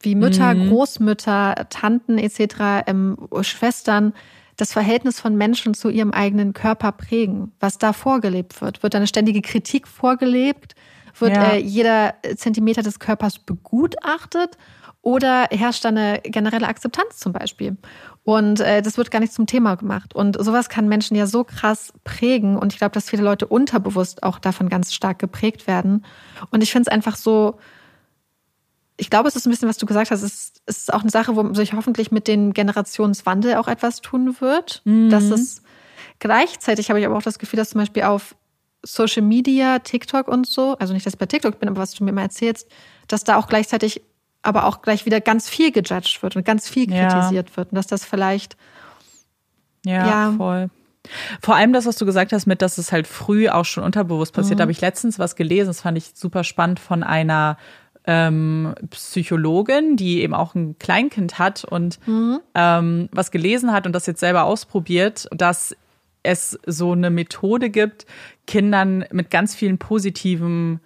[0.00, 4.12] Wie Mütter, Großmütter, Tanten etc., ähm, Schwestern
[4.56, 7.52] das Verhältnis von Menschen zu ihrem eigenen Körper prägen.
[7.58, 8.82] Was da vorgelebt wird.
[8.82, 10.74] Wird da eine ständige Kritik vorgelebt?
[11.18, 11.52] Wird Ja.
[11.52, 14.58] äh, jeder Zentimeter des Körpers begutachtet?
[15.00, 17.76] Oder herrscht da eine generelle Akzeptanz zum Beispiel?
[18.24, 20.14] Und äh, das wird gar nicht zum Thema gemacht.
[20.14, 22.56] Und sowas kann Menschen ja so krass prägen.
[22.56, 26.04] Und ich glaube, dass viele Leute unterbewusst auch davon ganz stark geprägt werden.
[26.50, 27.58] Und ich finde es einfach so,
[28.96, 31.34] ich glaube, es ist ein bisschen, was du gesagt hast, es ist, auch eine Sache,
[31.34, 34.82] wo sich hoffentlich mit dem Generationswandel auch etwas tun wird.
[35.10, 35.62] Dass es
[36.20, 38.36] gleichzeitig habe ich aber auch das Gefühl, dass zum Beispiel auf
[38.84, 42.04] Social Media, TikTok und so, also nicht, dass ich bei TikTok bin, aber was du
[42.04, 42.68] mir mal erzählst,
[43.08, 44.02] dass da auch gleichzeitig
[44.42, 47.06] aber auch gleich wieder ganz viel gejudged wird und ganz viel Ja.
[47.08, 48.56] kritisiert wird und dass das vielleicht
[49.84, 50.32] Ja, Ja.
[50.36, 50.70] voll.
[51.40, 54.32] Vor allem das, was du gesagt hast, mit, dass es halt früh auch schon unterbewusst
[54.32, 54.60] passiert.
[54.60, 57.56] Da habe ich letztens was gelesen, das fand ich super spannend von einer
[58.06, 61.98] ähm, Psychologin, die eben auch ein Kleinkind hat und
[62.54, 65.76] ähm, was gelesen hat und das jetzt selber ausprobiert, dass
[66.22, 68.06] es so eine Methode gibt,
[68.46, 70.78] Kindern mit ganz vielen positiven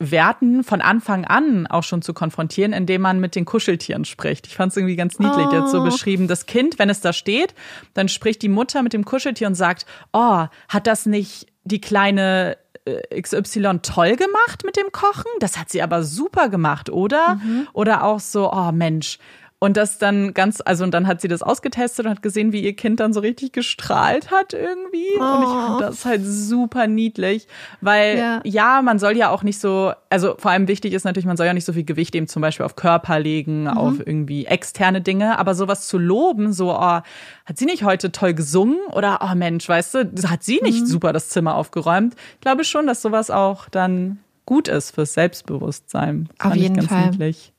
[0.00, 4.46] Werten von Anfang an auch schon zu konfrontieren, indem man mit den Kuscheltieren spricht.
[4.46, 5.84] Ich fand es irgendwie ganz niedlich jetzt so Oh.
[5.84, 6.26] beschrieben.
[6.28, 7.54] Das Kind, wenn es da steht,
[7.94, 12.56] dann spricht die Mutter mit dem Kuscheltier und sagt, oh, hat das nicht die kleine
[12.86, 15.30] äh, XY toll gemacht mit dem Kochen?
[15.38, 17.40] Das hat sie aber super gemacht, oder?
[17.72, 19.18] Oder auch so, oh Mensch.
[19.64, 22.60] Und das dann ganz, also und dann hat sie das ausgetestet und hat gesehen, wie
[22.62, 25.18] ihr Kind dann so richtig gestrahlt hat irgendwie.
[25.18, 25.80] Und ich fand Oh.
[25.80, 27.48] das halt super niedlich,
[27.80, 28.40] weil Ja.
[28.44, 31.46] ja, man soll ja auch nicht so, also vor allem wichtig ist natürlich, man soll
[31.46, 35.38] ja nicht so viel Gewicht eben zum Beispiel auf Körper legen, auf irgendwie externe Dinge,
[35.38, 37.00] aber sowas zu loben, so, oh,
[37.46, 41.12] hat sie nicht heute toll gesungen oder, oh Mensch, weißt du, hat sie nicht super
[41.12, 42.14] das Zimmer aufgeräumt?
[42.34, 46.28] Ich glaube schon, dass sowas auch dann gut ist fürs Selbstbewusstsein.
[46.38, 47.10] Auf Fand ich jeden ganz Fall.
[47.10, 47.52] Niedlich.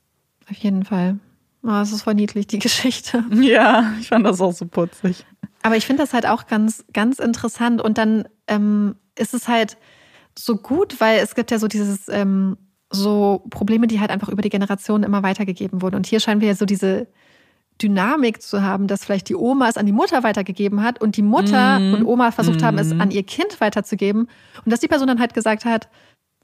[0.48, 1.18] auf jeden Fall.
[1.68, 3.24] Oh, es ist voll niedlich, die Geschichte.
[3.32, 5.24] Ja, ich fand das auch so putzig.
[5.62, 7.82] Aber ich finde das halt auch ganz, ganz interessant.
[7.82, 9.76] Und dann ähm, ist es halt
[10.38, 12.56] so gut, weil es gibt ja so dieses, ähm,
[12.90, 15.96] so Probleme, die halt einfach über die Generationen immer weitergegeben wurden.
[15.96, 17.08] Und hier scheinen wir ja so diese
[17.82, 21.22] Dynamik zu haben, dass vielleicht die Oma es an die Mutter weitergegeben hat und die
[21.22, 21.94] Mutter Mhm.
[21.94, 23.00] und Oma versucht haben, es Mhm.
[23.00, 24.28] an ihr Kind weiterzugeben.
[24.64, 25.88] Und dass die Person dann halt gesagt hat,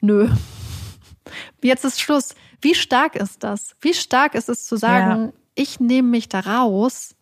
[0.01, 0.29] nö,
[1.63, 2.35] jetzt ist Schluss.
[2.63, 3.77] Wie stark ist das?
[3.81, 5.33] Wie stark ist es zu sagen, Ja.
[5.55, 7.15] ich nehme mich da raus,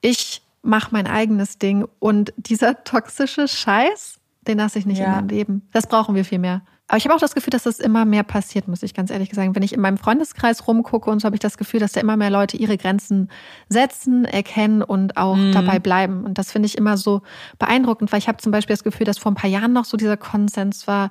[0.00, 5.06] ich mache mein eigenes Ding und dieser toxische Scheiß, den lasse ich nicht Ja.
[5.06, 5.68] in meinem Leben.
[5.72, 6.62] Das brauchen wir viel mehr.
[6.88, 9.32] Aber ich habe auch das Gefühl, dass das immer mehr passiert, muss ich ganz ehrlich
[9.32, 9.54] sagen.
[9.54, 12.18] Wenn ich in meinem Freundeskreis rumgucke und so, habe ich das Gefühl, dass da immer
[12.18, 13.30] mehr Leute ihre Grenzen
[13.70, 15.52] setzen, erkennen und auch mhm.
[15.52, 16.24] dabei bleiben.
[16.24, 17.22] Und das finde ich immer so
[17.58, 19.96] beeindruckend, weil ich habe zum Beispiel das Gefühl, dass vor ein paar Jahren noch so
[19.96, 21.10] dieser Konsens war,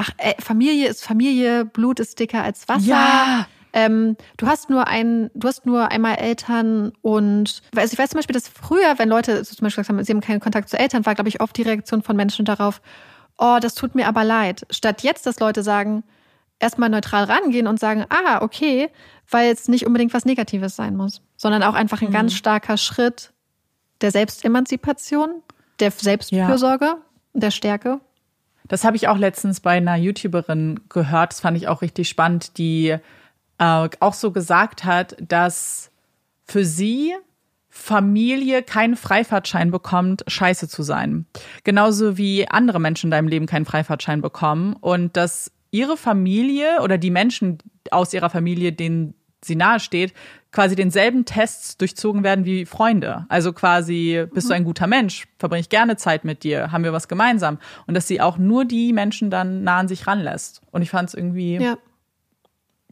[0.00, 2.86] ach, ey, Familie ist Familie, Blut ist dicker als Wasser.
[2.86, 3.46] Ja.
[3.72, 8.18] Ähm, du hast nur ein, du hast nur einmal Eltern und also ich weiß zum
[8.18, 11.06] Beispiel, dass früher, wenn Leute zum Beispiel gesagt haben, sie haben keinen Kontakt zu Eltern,
[11.06, 12.80] war, glaube ich, oft die Reaktion von Menschen darauf,
[13.38, 14.66] oh, das tut mir aber leid.
[14.70, 16.02] Statt jetzt, dass Leute sagen,
[16.58, 18.90] erstmal neutral rangehen und sagen, ah, okay,
[19.30, 22.14] weil es nicht unbedingt was Negatives sein muss, sondern auch einfach ein mhm.
[22.14, 23.32] ganz starker Schritt
[24.00, 25.42] der Selbstemanzipation,
[25.78, 26.98] der Selbstfürsorge, ja.
[27.34, 28.00] der Stärke.
[28.70, 31.32] Das habe ich auch letztens bei einer YouTuberin gehört.
[31.32, 32.96] Das fand ich auch richtig spannend, die
[33.58, 35.90] äh, auch so gesagt hat, dass
[36.44, 37.12] für sie
[37.68, 41.26] Familie keinen Freifahrtschein bekommt, scheiße zu sein.
[41.64, 46.96] Genauso wie andere Menschen in deinem Leben keinen Freifahrtschein bekommen und dass ihre Familie oder
[46.96, 47.58] die Menschen
[47.90, 49.14] aus ihrer Familie, denen
[49.44, 50.14] sie nahesteht,
[50.52, 53.26] quasi denselben Tests durchzogen werden wie Freunde.
[53.28, 55.26] Also quasi, bist du ein guter Mensch?
[55.38, 56.72] Verbringe ich gerne Zeit mit dir?
[56.72, 57.58] Haben wir was gemeinsam?
[57.86, 60.62] Und dass sie auch nur die Menschen dann nah an sich ranlässt.
[60.72, 61.76] Und ich fand es irgendwie ja.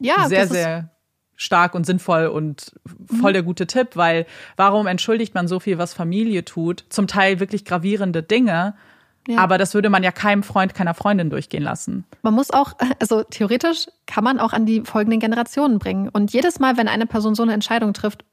[0.00, 0.90] Ja, sehr, sehr
[1.34, 2.72] stark und sinnvoll und
[3.06, 3.34] voll mhm.
[3.34, 6.84] der gute Tipp, weil warum entschuldigt man so viel, was Familie tut?
[6.88, 8.74] Zum Teil wirklich gravierende Dinge.
[9.26, 9.38] Ja.
[9.38, 12.04] Aber das würde man ja keinem Freund, keiner Freundin durchgehen lassen.
[12.22, 16.08] Man muss auch, also theoretisch kann man auch an die folgenden Generationen bringen.
[16.08, 18.24] Und jedes Mal, wenn eine Person so eine Entscheidung trifft,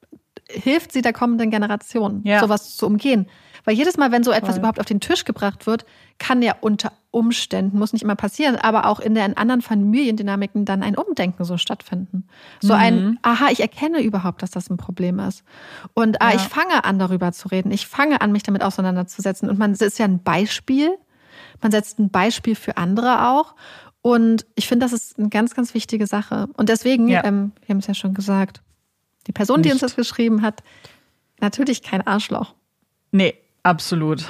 [0.47, 2.39] hilft sie der kommenden Generation, ja.
[2.39, 3.27] sowas zu umgehen.
[3.65, 4.59] Weil jedes Mal, wenn so etwas Voll.
[4.59, 5.85] überhaupt auf den Tisch gebracht wird,
[6.19, 10.83] kann ja unter Umständen, muss nicht immer passieren, aber auch in den anderen Familiendynamiken dann
[10.83, 12.27] ein Umdenken so stattfinden.
[12.61, 12.79] So mhm.
[12.79, 15.43] ein, aha, ich erkenne überhaupt, dass das ein Problem ist.
[15.93, 16.35] Und ah, ja.
[16.35, 17.71] ich fange an, darüber zu reden.
[17.71, 19.49] Ich fange an, mich damit auseinanderzusetzen.
[19.49, 20.97] Und man ist ja ein Beispiel.
[21.61, 23.55] Man setzt ein Beispiel für andere auch.
[24.01, 26.47] Und ich finde, das ist eine ganz, ganz wichtige Sache.
[26.57, 27.23] Und deswegen, ja.
[27.23, 28.61] ähm, wir haben es ja schon gesagt,
[29.25, 29.69] die Person, Nicht.
[29.69, 30.61] die uns das geschrieben hat,
[31.39, 32.53] natürlich kein Arschloch.
[33.11, 33.33] Nee,
[33.65, 34.27] Absolut.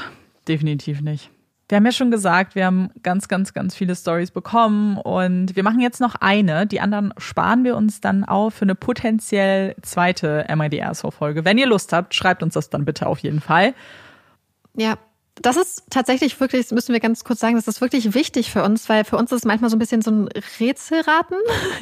[0.48, 1.30] Definitiv nicht.
[1.68, 5.64] Wir haben ja schon gesagt, wir haben ganz, ganz, ganz viele Stories bekommen und wir
[5.64, 6.66] machen jetzt noch eine.
[6.66, 11.44] Die anderen sparen wir uns dann auf für eine potenziell zweite MIDR-Folge.
[11.44, 13.74] Wenn ihr Lust habt, schreibt uns das dann bitte auf jeden Fall.
[14.78, 14.98] Ja,
[15.42, 18.64] das ist tatsächlich wirklich, das müssen wir ganz kurz sagen, das ist wirklich wichtig für
[18.64, 20.30] uns, weil für uns ist es manchmal so ein bisschen so ein
[20.60, 21.38] Rätselraten.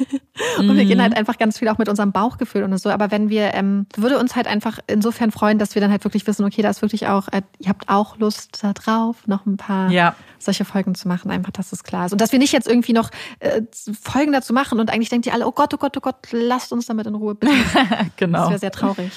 [0.58, 0.76] und mhm.
[0.76, 1.02] wir gehen mhm.
[1.02, 2.90] halt einfach ganz viel auch mit unserem Bauchgefühl und so.
[2.90, 6.26] Aber wenn wir, ähm, würde uns halt einfach insofern freuen, dass wir dann halt wirklich
[6.26, 9.56] wissen, okay, da ist wirklich auch, äh, ihr habt auch Lust da drauf, noch ein
[9.56, 10.16] paar ja.
[10.38, 12.12] solche Folgen zu machen, einfach, dass es klar ist.
[12.12, 13.62] Und dass wir nicht jetzt irgendwie noch äh,
[14.02, 16.72] Folgen dazu machen und eigentlich denkt ihr alle, oh Gott, oh Gott, oh Gott, lasst
[16.72, 17.36] uns damit in Ruhe,
[18.16, 18.38] genau.
[18.40, 19.12] Das wäre sehr traurig.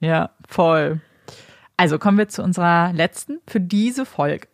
[0.00, 1.00] ja, voll.
[1.76, 4.48] Also kommen wir zu unserer letzten für diese Folge.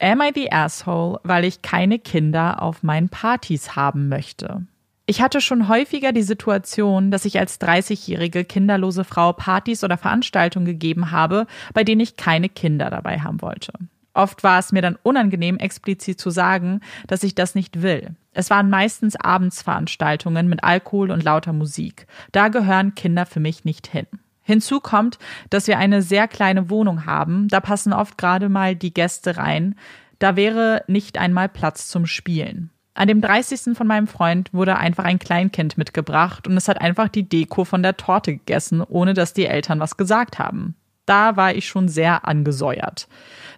[0.00, 4.66] Am I the asshole, weil ich keine Kinder auf meinen Partys haben möchte?
[5.06, 10.66] Ich hatte schon häufiger die Situation, dass ich als 30-jährige kinderlose Frau Partys oder Veranstaltungen
[10.66, 13.72] gegeben habe, bei denen ich keine Kinder dabei haben wollte.
[14.14, 18.16] Oft war es mir dann unangenehm, explizit zu sagen, dass ich das nicht will.
[18.32, 22.06] Es waren meistens Abendsveranstaltungen mit Alkohol und lauter Musik.
[22.32, 24.06] Da gehören Kinder für mich nicht hin.
[24.46, 25.18] Hinzu kommt,
[25.50, 27.48] dass wir eine sehr kleine Wohnung haben.
[27.48, 29.74] Da passen oft gerade mal die Gäste rein.
[30.20, 32.70] Da wäre nicht einmal Platz zum Spielen.
[32.94, 33.76] An dem 30.
[33.76, 37.82] von meinem Freund wurde einfach ein Kleinkind mitgebracht und es hat einfach die Deko von
[37.82, 40.76] der Torte gegessen, ohne dass die Eltern was gesagt haben.
[41.06, 43.08] Da war ich schon sehr angesäuert.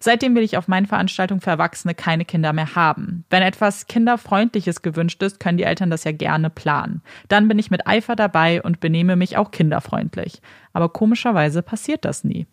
[0.00, 3.24] Seitdem will ich auf meinen Veranstaltungen für Erwachsene keine Kinder mehr haben.
[3.30, 7.02] Wenn etwas Kinderfreundliches gewünscht ist, können die Eltern das ja gerne planen.
[7.28, 10.40] Dann bin ich mit Eifer dabei und benehme mich auch kinderfreundlich.
[10.72, 12.46] Aber komischerweise passiert das nie.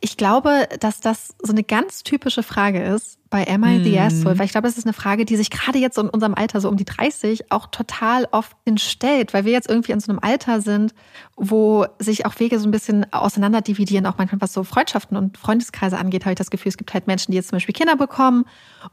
[0.00, 4.38] Ich glaube, dass das so eine ganz typische Frage ist bei Am I the Asshole?
[4.38, 6.68] Weil ich glaube, das ist eine Frage, die sich gerade jetzt in unserem Alter, so
[6.68, 10.60] um die 30, auch total oft stellt, weil wir jetzt irgendwie in so einem Alter
[10.60, 10.94] sind,
[11.36, 15.38] wo sich auch Wege so ein bisschen auseinander dividieren, auch manchmal was so Freundschaften und
[15.38, 17.96] Freundeskreise angeht, habe ich das Gefühl, es gibt halt Menschen, die jetzt zum Beispiel Kinder
[17.96, 18.44] bekommen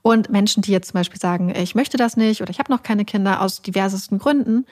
[0.02, 2.84] und Menschen, die jetzt zum Beispiel sagen, ich möchte das nicht oder ich habe noch
[2.84, 4.66] keine Kinder aus diversesten Gründen.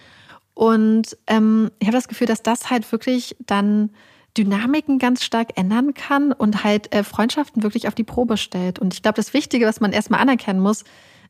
[0.53, 3.89] Und ähm, ich habe das Gefühl, dass das halt wirklich dann
[4.37, 8.79] Dynamiken ganz stark ändern kann und halt äh, Freundschaften wirklich auf die Probe stellt.
[8.79, 10.83] Und ich glaube, das Wichtige, was man erstmal anerkennen muss,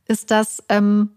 [0.07, 1.11] ist, dass ähm,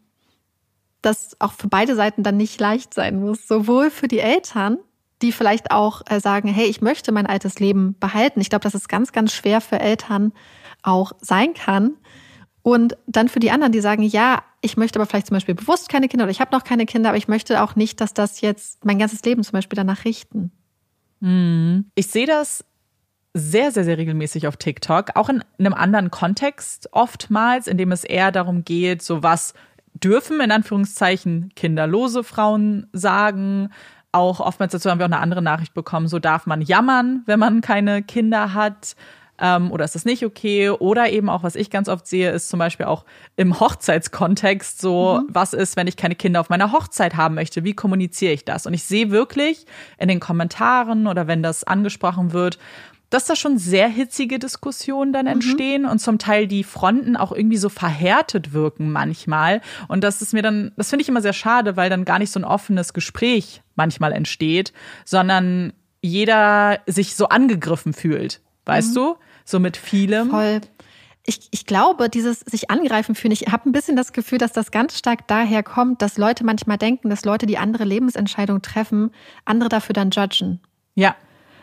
[1.02, 3.46] das auch für beide Seiten dann nicht leicht sein muss.
[3.46, 4.78] Sowohl für die Eltern,
[5.22, 8.40] die vielleicht auch äh, sagen, hey, ich möchte mein altes Leben behalten.
[8.40, 10.32] Ich glaube, dass es ganz, ganz schwer für Eltern
[10.82, 11.94] auch sein kann.
[12.62, 15.88] Und dann für die anderen, die sagen, ja, ich möchte aber vielleicht zum Beispiel bewusst
[15.88, 18.40] keine Kinder oder ich habe noch keine Kinder, aber ich möchte auch nicht, dass das
[18.40, 20.52] jetzt mein ganzes Leben zum Beispiel danach richten.
[21.20, 21.90] Mhm.
[21.94, 22.64] Ich sehe das
[23.34, 28.04] sehr, sehr, sehr regelmäßig auf TikTok, auch in einem anderen Kontext oftmals, in dem es
[28.04, 29.54] eher darum geht, so was
[29.94, 33.70] dürfen in Anführungszeichen kinderlose Frauen sagen.
[34.12, 37.38] Auch oftmals dazu haben wir auch eine andere Nachricht bekommen, so darf man jammern, wenn
[37.38, 38.96] man keine Kinder hat
[39.40, 40.70] ähm, oder ist das nicht okay?
[40.70, 43.04] Oder eben auch, was ich ganz oft sehe, ist zum Beispiel auch
[43.36, 45.28] im Hochzeitskontext so, mhm.
[45.30, 47.64] was ist, wenn ich keine Kinder auf meiner Hochzeit haben möchte?
[47.64, 48.66] Wie kommuniziere ich das?
[48.66, 49.66] Und ich sehe wirklich
[49.98, 52.58] in den Kommentaren oder wenn das angesprochen wird,
[53.10, 55.32] dass da schon sehr hitzige Diskussionen dann mhm.
[55.32, 55.88] entstehen mhm.
[55.88, 59.60] und zum Teil die Fronten auch irgendwie so verhärtet wirken manchmal.
[59.88, 62.30] Und das ist mir dann, das finde ich immer sehr schade, weil dann gar nicht
[62.30, 64.72] so ein offenes Gespräch manchmal entsteht,
[65.04, 65.72] sondern
[66.02, 68.40] jeder sich so angegriffen fühlt.
[68.66, 68.94] Weißt mhm.
[68.94, 69.16] du?
[69.48, 70.30] So mit vielem.
[70.30, 70.60] Voll.
[71.24, 74.70] Ich, ich glaube, dieses sich angreifen fühlen, ich habe ein bisschen das Gefühl, dass das
[74.70, 79.10] ganz stark daher kommt, dass Leute manchmal denken, dass Leute, die andere Lebensentscheidungen treffen,
[79.44, 80.60] andere dafür dann judgen.
[80.94, 81.16] Ja.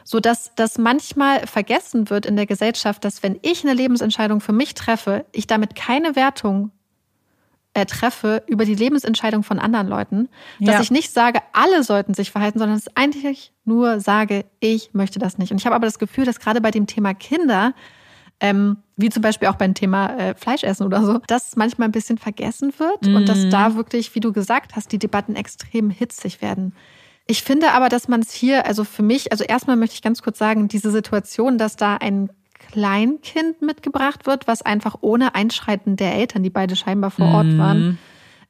[0.03, 4.53] So dass das manchmal vergessen wird in der Gesellschaft, dass wenn ich eine Lebensentscheidung für
[4.53, 6.71] mich treffe, ich damit keine Wertung
[7.76, 10.82] äh, treffe über die Lebensentscheidung von anderen Leuten, dass ja.
[10.82, 15.19] ich nicht sage, alle sollten sich verhalten, sondern dass ich eigentlich nur sage, ich möchte
[15.19, 15.51] das nicht.
[15.51, 17.73] Und ich habe aber das Gefühl, dass gerade bei dem Thema Kinder,
[18.39, 22.17] ähm, wie zum Beispiel auch beim Thema äh, Fleischessen oder so, das manchmal ein bisschen
[22.17, 23.15] vergessen wird mhm.
[23.17, 23.76] und dass da mhm.
[23.76, 26.73] wirklich, wie du gesagt hast, die Debatten extrem hitzig werden.
[27.28, 30.21] Ich finde aber, dass man es hier, also für mich, also erstmal möchte ich ganz
[30.21, 32.30] kurz sagen, diese Situation, dass da ein
[32.60, 37.58] Kleinkind mitgebracht wird, was einfach ohne Einschreiten der Eltern, die beide scheinbar vor Ort mhm.
[37.58, 37.97] waren,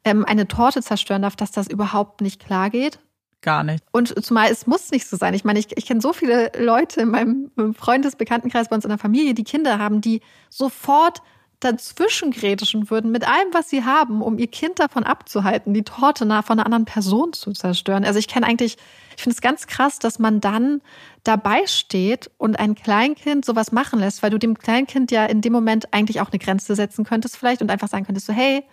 [0.04, 3.00] ähm, eine Torte zerstören darf, dass das überhaupt nicht klar geht.
[3.42, 3.84] Gar nicht.
[3.92, 5.34] Und zumal es muss nicht so sein.
[5.34, 8.98] Ich meine, ich, ich kenne so viele Leute in meinem Freundesbekanntenkreis bei uns in der
[8.98, 11.22] Familie, die Kinder haben, die sofort
[11.60, 16.26] dazwischen grätschen würden mit allem, was sie haben, um ihr Kind davon abzuhalten, die Torte
[16.26, 18.06] nah von einer anderen Person zu zerstören.
[18.06, 18.78] Also ich kenne eigentlich,
[19.16, 20.82] ich finde es ganz krass, dass man dann
[21.24, 25.54] dabei steht und ein Kleinkind sowas machen lässt, weil du dem Kleinkind ja in dem
[25.54, 28.64] Moment eigentlich auch eine Grenze setzen könntest vielleicht und einfach sagen könntest so, hey,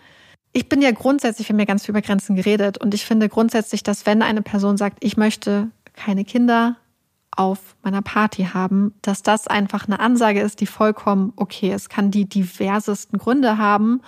[0.51, 3.27] ich bin ja grundsätzlich, wir haben ja ganz viel über Grenzen geredet und ich finde
[3.27, 6.77] grundsätzlich, dass wenn eine Person sagt, ich möchte keine Kinder,
[7.37, 11.89] auf meiner Party haben, dass das einfach eine Ansage ist, die vollkommen okay ist.
[11.89, 14.01] Kann die diversesten Gründe haben.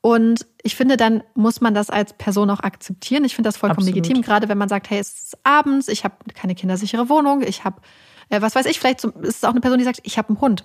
[0.00, 3.24] Und ich finde, dann muss man das als Person auch akzeptieren.
[3.24, 4.06] Ich finde das vollkommen Absolut.
[4.06, 7.64] legitim, gerade wenn man sagt, hey, es ist abends, ich habe keine kindersichere Wohnung, ich
[7.64, 7.80] habe,
[8.28, 10.40] äh, was weiß ich, vielleicht ist es auch eine Person, die sagt, ich habe einen
[10.40, 10.64] Hund.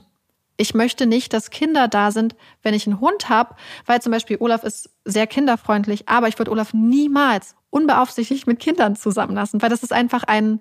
[0.58, 3.56] Ich möchte nicht, dass Kinder da sind, wenn ich einen Hund habe,
[3.88, 8.96] weil zum Beispiel Olaf ist sehr kinderfreundlich, aber ich würde Olaf niemals unbeaufsichtigt mit Kindern
[8.96, 10.60] zusammenlassen, weil das ist einfach ein,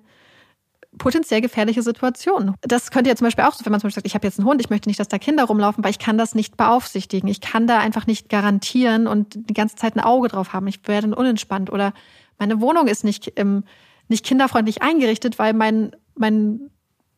[0.97, 2.55] potenziell gefährliche Situationen.
[2.61, 4.39] Das könnte ja zum Beispiel auch so, wenn man zum Beispiel sagt, ich habe jetzt
[4.39, 7.29] einen Hund, ich möchte nicht, dass da Kinder rumlaufen, weil ich kann das nicht beaufsichtigen.
[7.29, 10.67] Ich kann da einfach nicht garantieren und die ganze Zeit ein Auge drauf haben.
[10.67, 11.93] Ich werde unentspannt oder
[12.37, 13.63] meine Wohnung ist nicht, ähm,
[14.07, 16.69] nicht kinderfreundlich eingerichtet, weil mein, mein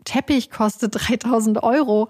[0.04, 2.10] Teppich kostet 3000 Euro.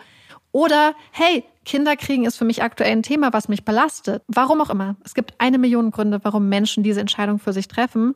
[0.52, 4.22] Oder, hey, Kinder kriegen ist für mich aktuell ein Thema, was mich belastet.
[4.28, 4.98] Warum auch immer.
[5.06, 8.16] Es gibt eine Million Gründe, warum Menschen diese Entscheidung für sich treffen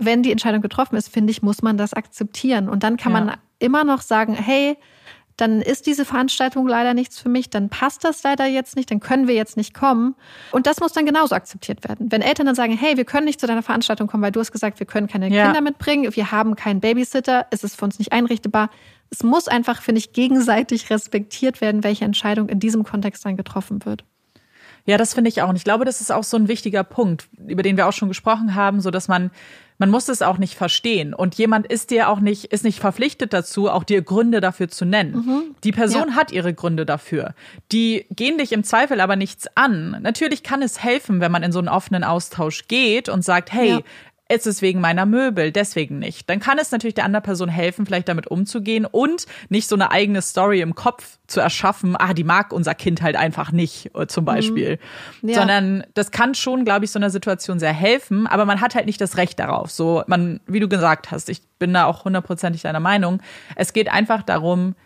[0.00, 2.68] wenn die Entscheidung getroffen ist, finde ich, muss man das akzeptieren.
[2.68, 3.20] Und dann kann ja.
[3.20, 4.76] man immer noch sagen, hey,
[5.40, 9.00] dann ist diese Veranstaltung leider nichts für mich, dann passt das leider jetzt nicht, dann
[9.00, 10.14] können wir jetzt nicht kommen.
[10.52, 12.12] Und das muss dann genauso akzeptiert werden.
[12.12, 14.52] Wenn Eltern dann sagen, hey, wir können nicht zu deiner Veranstaltung kommen, weil du hast
[14.52, 15.46] gesagt, wir können keine ja.
[15.46, 18.70] Kinder mitbringen, wir haben keinen Babysitter, es ist für uns nicht einrichtbar.
[19.10, 23.84] Es muss einfach, finde ich, gegenseitig respektiert werden, welche Entscheidung in diesem Kontext dann getroffen
[23.84, 24.04] wird.
[24.86, 25.48] Ja, das finde ich auch.
[25.48, 28.08] Und ich glaube, das ist auch so ein wichtiger Punkt, über den wir auch schon
[28.08, 29.30] gesprochen haben, so dass man
[29.80, 31.14] man muss es auch nicht verstehen.
[31.14, 34.84] Und jemand ist dir auch nicht, ist nicht verpflichtet dazu, auch dir Gründe dafür zu
[34.84, 35.12] nennen.
[35.12, 35.42] Mhm.
[35.64, 36.14] Die Person ja.
[36.14, 37.34] hat ihre Gründe dafür.
[37.72, 39.96] Die gehen dich im Zweifel aber nichts an.
[40.02, 43.70] Natürlich kann es helfen, wenn man in so einen offenen Austausch geht und sagt, hey,
[43.70, 43.80] ja
[44.30, 46.30] ist es wegen meiner Möbel, deswegen nicht.
[46.30, 49.90] Dann kann es natürlich der anderen Person helfen, vielleicht damit umzugehen und nicht so eine
[49.90, 54.06] eigene Story im Kopf zu erschaffen, ah, die mag unser Kind halt einfach nicht, äh,
[54.06, 54.26] zum mhm.
[54.26, 54.78] Beispiel.
[55.22, 55.28] Mhm.
[55.28, 55.34] Ja.
[55.36, 58.86] Sondern das kann schon, glaube ich, so einer Situation sehr helfen, aber man hat halt
[58.86, 59.70] nicht das Recht darauf.
[59.70, 63.20] So, man, wie du gesagt hast, ich bin da auch hundertprozentig deiner Meinung.
[63.56, 64.76] Es geht einfach darum,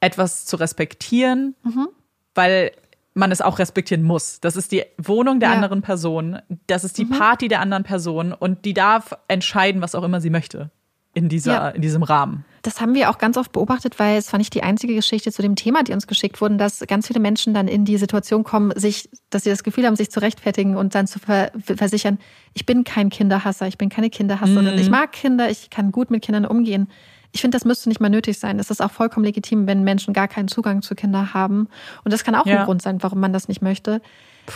[0.00, 1.88] etwas zu respektieren, mhm.
[2.34, 2.72] weil
[3.18, 4.40] man es auch respektieren muss.
[4.40, 5.54] Das ist die Wohnung der ja.
[5.54, 7.10] anderen Person, das ist die mhm.
[7.10, 10.70] Party der anderen Person und die darf entscheiden, was auch immer sie möchte
[11.14, 11.68] in, dieser, ja.
[11.70, 12.44] in diesem Rahmen.
[12.62, 15.42] Das haben wir auch ganz oft beobachtet, weil es war nicht die einzige Geschichte zu
[15.42, 18.72] dem Thema, die uns geschickt wurden, dass ganz viele Menschen dann in die Situation kommen,
[18.76, 22.18] sich, dass sie das Gefühl haben, sich zu rechtfertigen und dann zu ver versichern,
[22.54, 24.80] ich bin kein Kinderhasser, ich bin keine Kinderhasserin, mhm.
[24.80, 26.88] ich mag Kinder, ich kann gut mit Kindern umgehen.
[27.32, 28.58] Ich finde, das müsste nicht mal nötig sein.
[28.58, 31.68] Es ist auch vollkommen legitim, wenn Menschen gar keinen Zugang zu Kindern haben.
[32.04, 32.60] Und das kann auch ja.
[32.60, 34.00] ein Grund sein, warum man das nicht möchte.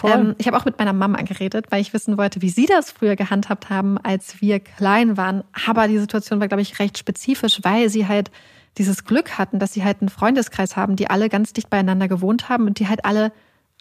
[0.05, 2.91] Ähm, ich habe auch mit meiner Mama geredet, weil ich wissen wollte, wie sie das
[2.91, 5.45] früher gehandhabt haben, als wir klein waren.
[5.67, 8.31] Aber die Situation war, glaube ich, recht spezifisch, weil sie halt
[8.79, 12.49] dieses Glück hatten, dass sie halt einen Freundeskreis haben, die alle ganz dicht beieinander gewohnt
[12.49, 13.33] haben und die halt alle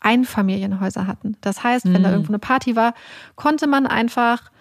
[0.01, 1.37] Einfamilienhäuser hatten.
[1.41, 2.03] Das heißt, wenn mhm.
[2.03, 2.93] da irgendwo eine Party war,
[3.35, 4.51] konnte man einfach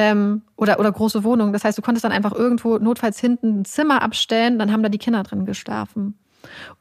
[0.00, 1.52] ähm, oder, oder große Wohnungen.
[1.52, 4.88] Das heißt, du konntest dann einfach irgendwo notfalls hinten ein Zimmer abstellen, dann haben da
[4.88, 6.18] die Kinder drin geschlafen.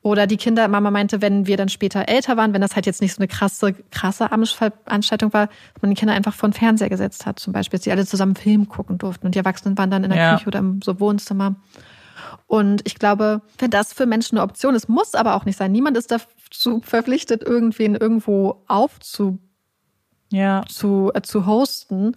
[0.01, 3.01] Oder die Kinder, Mama meinte, wenn wir dann später älter waren, wenn das halt jetzt
[3.01, 6.87] nicht so eine krasse, krasse Abendveranstaltung war, dass man die Kinder einfach vor den Fernseher
[6.87, 9.91] gesetzt hat, zum Beispiel, dass die alle zusammen Film gucken durften und die Erwachsenen waren
[9.91, 10.35] dann in der ja.
[10.35, 11.55] Küche oder im so Wohnzimmer.
[12.47, 15.73] Und ich glaube, wenn das für Menschen eine Option ist, muss aber auch nicht sein.
[15.73, 19.39] Niemand ist dazu verpflichtet, irgendwen irgendwo aufzu,
[20.31, 20.63] ja.
[20.69, 22.15] zu, äh, zu hosten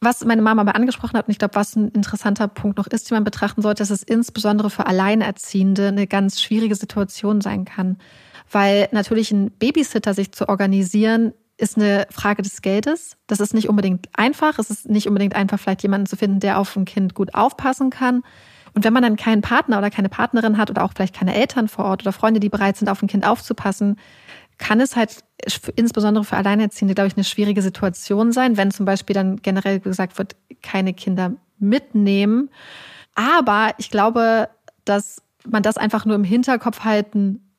[0.00, 3.10] was meine Mama aber angesprochen hat, und ich glaube, was ein interessanter Punkt noch ist,
[3.10, 7.98] den man betrachten sollte, dass es insbesondere für Alleinerziehende eine ganz schwierige Situation sein kann.
[8.50, 13.16] Weil natürlich ein Babysitter sich zu organisieren, ist eine Frage des Geldes.
[13.26, 14.58] Das ist nicht unbedingt einfach.
[14.58, 17.90] Es ist nicht unbedingt einfach, vielleicht jemanden zu finden, der auf ein Kind gut aufpassen
[17.90, 18.22] kann.
[18.74, 21.68] Und wenn man dann keinen Partner oder keine Partnerin hat oder auch vielleicht keine Eltern
[21.68, 23.96] vor Ort oder Freunde, die bereit sind, auf ein Kind aufzupassen,
[24.60, 25.24] kann es halt
[25.74, 30.18] insbesondere für Alleinerziehende, glaube ich, eine schwierige Situation sein, wenn zum Beispiel dann generell gesagt
[30.18, 32.50] wird, keine Kinder mitnehmen.
[33.14, 34.48] Aber ich glaube,
[34.84, 37.49] dass man das einfach nur im Hinterkopf halten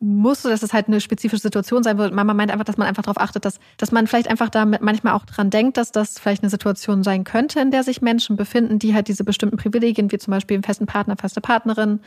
[0.00, 2.14] muss, dass es halt eine spezifische Situation sein wird.
[2.14, 5.14] Mama meint einfach, dass man einfach darauf achtet, dass, dass man vielleicht einfach da manchmal
[5.14, 8.78] auch dran denkt, dass das vielleicht eine Situation sein könnte, in der sich Menschen befinden,
[8.78, 12.00] die halt diese bestimmten Privilegien, wie zum Beispiel einen festen Partner, feste Partnerin,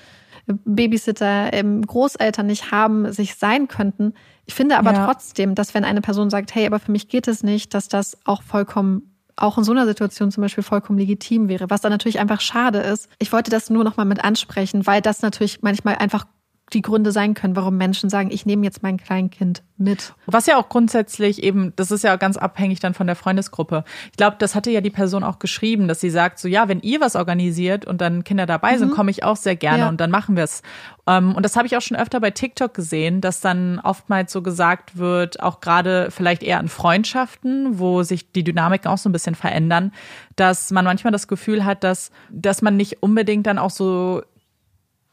[0.48, 4.14] Babysitter, Großeltern nicht haben, sich sein könnten.
[4.46, 5.06] Ich finde aber ja.
[5.06, 8.18] trotzdem, dass wenn eine Person sagt, hey, aber für mich geht es nicht, dass das
[8.26, 9.10] auch vollkommen
[9.42, 12.80] auch in so einer Situation zum Beispiel vollkommen legitim wäre, was dann natürlich einfach schade
[12.80, 13.10] ist.
[13.20, 16.26] Ich wollte das nur noch mal mit ansprechen, weil das natürlich manchmal einfach
[16.74, 20.14] die Gründe sein können, warum Menschen sagen, ich nehme jetzt mein Kleinkind mit.
[20.26, 23.84] Was ja auch grundsätzlich eben, das ist ja ganz abhängig dann von der Freundesgruppe.
[24.12, 26.82] Ich glaube, das hatte ja die Person auch geschrieben, dass sie sagt, so ja, wenn
[26.82, 28.96] ihr was organisiert und dann Kinder dabei sind, mhm.
[28.96, 29.90] komme ich auch sehr gerne ja.
[29.90, 30.62] und dann machen wir es.
[31.08, 34.42] Ähm, und das habe ich auch schon öfter bei TikTok gesehen, dass dann oftmals so
[34.42, 39.14] gesagt wird, auch gerade vielleicht eher in Freundschaften, wo sich die Dynamiken auch so ein
[39.14, 39.92] bisschen verändern,
[40.36, 44.22] dass man manchmal das Gefühl hat, dass, dass man nicht unbedingt dann auch so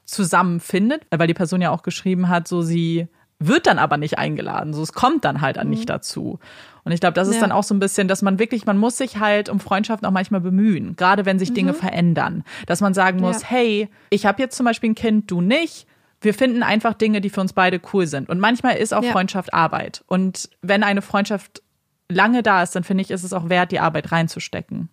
[0.07, 4.73] zusammenfindet, weil die Person ja auch geschrieben hat, so sie wird dann aber nicht eingeladen,
[4.73, 5.69] so es kommt dann halt mhm.
[5.69, 6.39] nicht dazu.
[6.85, 7.41] Und ich glaube, das ist ja.
[7.43, 10.13] dann auch so ein bisschen, dass man wirklich, man muss sich halt um Freundschaften auch
[10.13, 11.55] manchmal bemühen, gerade wenn sich mhm.
[11.55, 13.49] Dinge verändern, dass man sagen muss, ja.
[13.49, 15.87] hey, ich habe jetzt zum Beispiel ein Kind, du nicht.
[16.23, 18.31] Wir finden einfach Dinge, die für uns beide cool sind.
[18.31, 19.13] Und manchmal ist auch ja.
[19.13, 20.03] Freundschaft Arbeit.
[20.07, 21.63] Und wenn eine Freundschaft
[22.09, 24.89] lange da ist, dann finde ich, ist es auch wert, die Arbeit reinzustecken.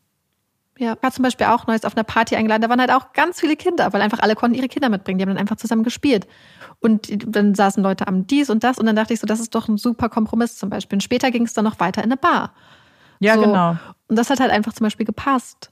[0.80, 2.64] Ja, war zum Beispiel auch neues auf einer Party eingeladen.
[2.64, 5.20] Da waren halt auch ganz viele Kinder, weil einfach alle konnten ihre Kinder mitbringen.
[5.20, 6.28] Die haben dann einfach zusammen gespielt.
[6.80, 8.80] Und dann saßen Leute am dies und das.
[8.80, 10.96] Und dann dachte ich so, das ist doch ein super Kompromiss zum Beispiel.
[10.98, 12.54] Und später ging es dann noch weiter in eine Bar.
[13.20, 13.42] Ja, so.
[13.42, 13.78] genau.
[14.08, 15.72] Und das hat halt einfach zum Beispiel gepasst.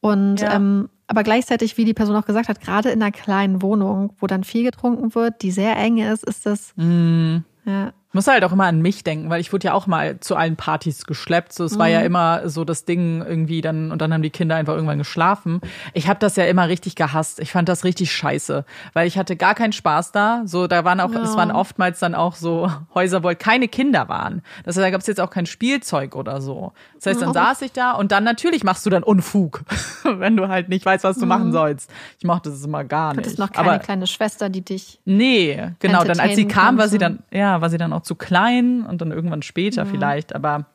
[0.00, 0.54] Und ja.
[0.54, 4.26] ähm, aber gleichzeitig, wie die Person auch gesagt hat, gerade in einer kleinen Wohnung, wo
[4.26, 6.72] dann viel getrunken wird, die sehr eng ist, ist das.
[6.76, 7.38] Mm.
[7.64, 7.92] Ja.
[8.10, 10.34] Ich muss halt auch immer an mich denken, weil ich wurde ja auch mal zu
[10.34, 11.52] allen Partys geschleppt.
[11.52, 11.78] So, es mhm.
[11.78, 12.06] war ja mhm.
[12.06, 15.60] immer so das Ding irgendwie dann und dann haben die Kinder einfach irgendwann geschlafen.
[15.94, 17.38] Ich habe das ja immer richtig gehasst.
[17.38, 20.42] Ich fand das richtig scheiße, weil ich hatte gar keinen Spaß da.
[20.44, 21.22] So, da waren auch, ja.
[21.22, 24.42] es waren oftmals dann auch so Häuser, wo keine Kinder waren.
[24.64, 26.72] Das heißt, da gab es jetzt auch kein Spielzeug oder so.
[26.96, 29.62] Das heißt, dann saß ich da und dann natürlich machst du dann Unfug,
[30.02, 31.28] wenn du halt nicht weißt, was du mhm.
[31.28, 31.88] machen sollst.
[32.18, 33.38] Ich mochte das immer gar nicht.
[33.38, 34.98] Du noch keine Aber, kleine Schwester, die dich.
[35.04, 36.02] Nee, genau.
[36.02, 39.00] Dann als sie kam, war sie dann, ja, war sie dann auch zu klein und
[39.00, 39.90] dann irgendwann später ja.
[39.90, 40.34] vielleicht.
[40.34, 40.66] Aber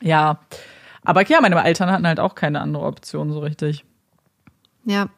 [0.00, 0.40] ja.
[1.02, 3.84] Aber ja, meine Eltern hatten halt auch keine andere Option so richtig.
[4.84, 5.08] Ja.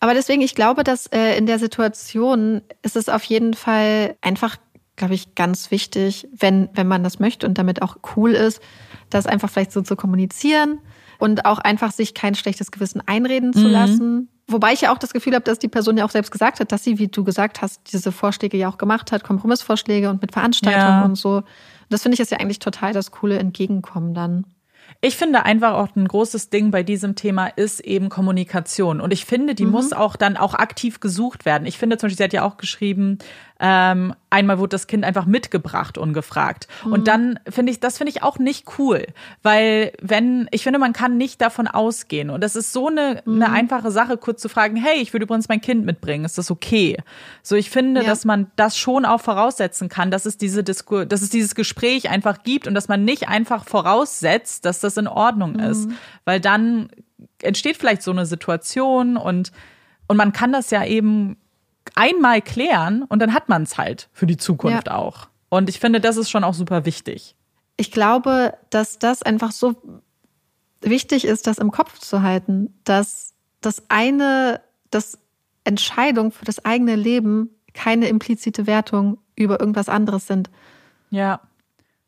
[0.00, 4.56] Aber deswegen, ich glaube, dass äh, in der Situation ist es auf jeden Fall einfach,
[4.96, 8.62] glaube ich, ganz wichtig, wenn, wenn man das möchte und damit auch cool ist,
[9.10, 10.78] das einfach vielleicht so zu kommunizieren
[11.18, 13.72] und auch einfach sich kein schlechtes Gewissen einreden zu mhm.
[13.72, 14.28] lassen.
[14.52, 16.72] Wobei ich ja auch das Gefühl habe, dass die Person ja auch selbst gesagt hat,
[16.72, 20.32] dass sie, wie du gesagt hast, diese Vorschläge ja auch gemacht hat, Kompromissvorschläge und mit
[20.32, 21.04] Veranstaltungen ja.
[21.04, 21.36] und so.
[21.36, 21.44] Und
[21.88, 24.44] das finde ich ist ja eigentlich total das coole Entgegenkommen dann.
[25.00, 29.00] Ich finde einfach auch ein großes Ding bei diesem Thema ist eben Kommunikation.
[29.00, 29.72] Und ich finde, die mhm.
[29.72, 31.66] muss auch dann auch aktiv gesucht werden.
[31.66, 33.18] Ich finde zum Beispiel, sie hat ja auch geschrieben,
[33.62, 36.66] ähm, einmal wurde das Kind einfach mitgebracht, ungefragt.
[36.84, 36.92] Mhm.
[36.92, 39.06] Und dann finde ich, das finde ich auch nicht cool,
[39.42, 42.30] weil wenn, ich finde, man kann nicht davon ausgehen.
[42.30, 43.42] Und das ist so eine, mhm.
[43.42, 46.50] eine einfache Sache, kurz zu fragen, hey, ich würde übrigens mein Kind mitbringen, ist das
[46.50, 46.96] okay?
[47.42, 48.06] So, ich finde, ja.
[48.06, 52.08] dass man das schon auch voraussetzen kann, dass es diese Diskur dass es dieses Gespräch
[52.08, 55.60] einfach gibt und dass man nicht einfach voraussetzt, dass das in Ordnung mhm.
[55.60, 55.88] ist.
[56.24, 56.90] Weil dann
[57.42, 59.52] entsteht vielleicht so eine Situation und,
[60.08, 61.36] und man kann das ja eben
[61.94, 64.94] einmal klären und dann hat man es halt für die Zukunft ja.
[64.94, 65.28] auch.
[65.48, 67.34] Und ich finde, das ist schon auch super wichtig.
[67.76, 69.74] Ich glaube, dass das einfach so
[70.80, 74.60] wichtig ist, das im Kopf zu halten, dass das eine,
[74.90, 75.18] das
[75.64, 80.50] Entscheidungen für das eigene Leben keine implizite Wertung über irgendwas anderes sind.
[81.10, 81.40] Ja.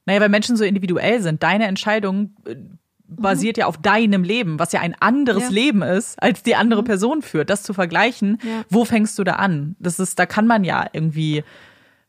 [0.07, 1.43] Naja, weil Menschen so individuell sind.
[1.43, 2.57] Deine Entscheidung äh,
[3.17, 3.61] basiert mhm.
[3.61, 5.51] ja auf deinem Leben, was ja ein anderes ja.
[5.51, 6.87] Leben ist, als die andere mhm.
[6.87, 7.51] Person führt.
[7.51, 8.63] Das zu vergleichen, ja.
[8.69, 9.77] wo fängst du da an?
[9.79, 11.45] Das ist, da kann man ja irgendwie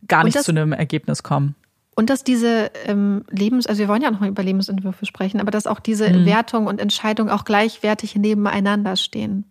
[0.08, 1.56] gar nicht das, zu einem Ergebnis kommen.
[1.96, 5.52] Und dass diese ähm, Lebens, also wir wollen ja noch mal über Lebensentwürfe sprechen, aber
[5.52, 6.26] dass auch diese mhm.
[6.26, 9.46] Wertung und Entscheidung auch gleichwertig nebeneinander stehen.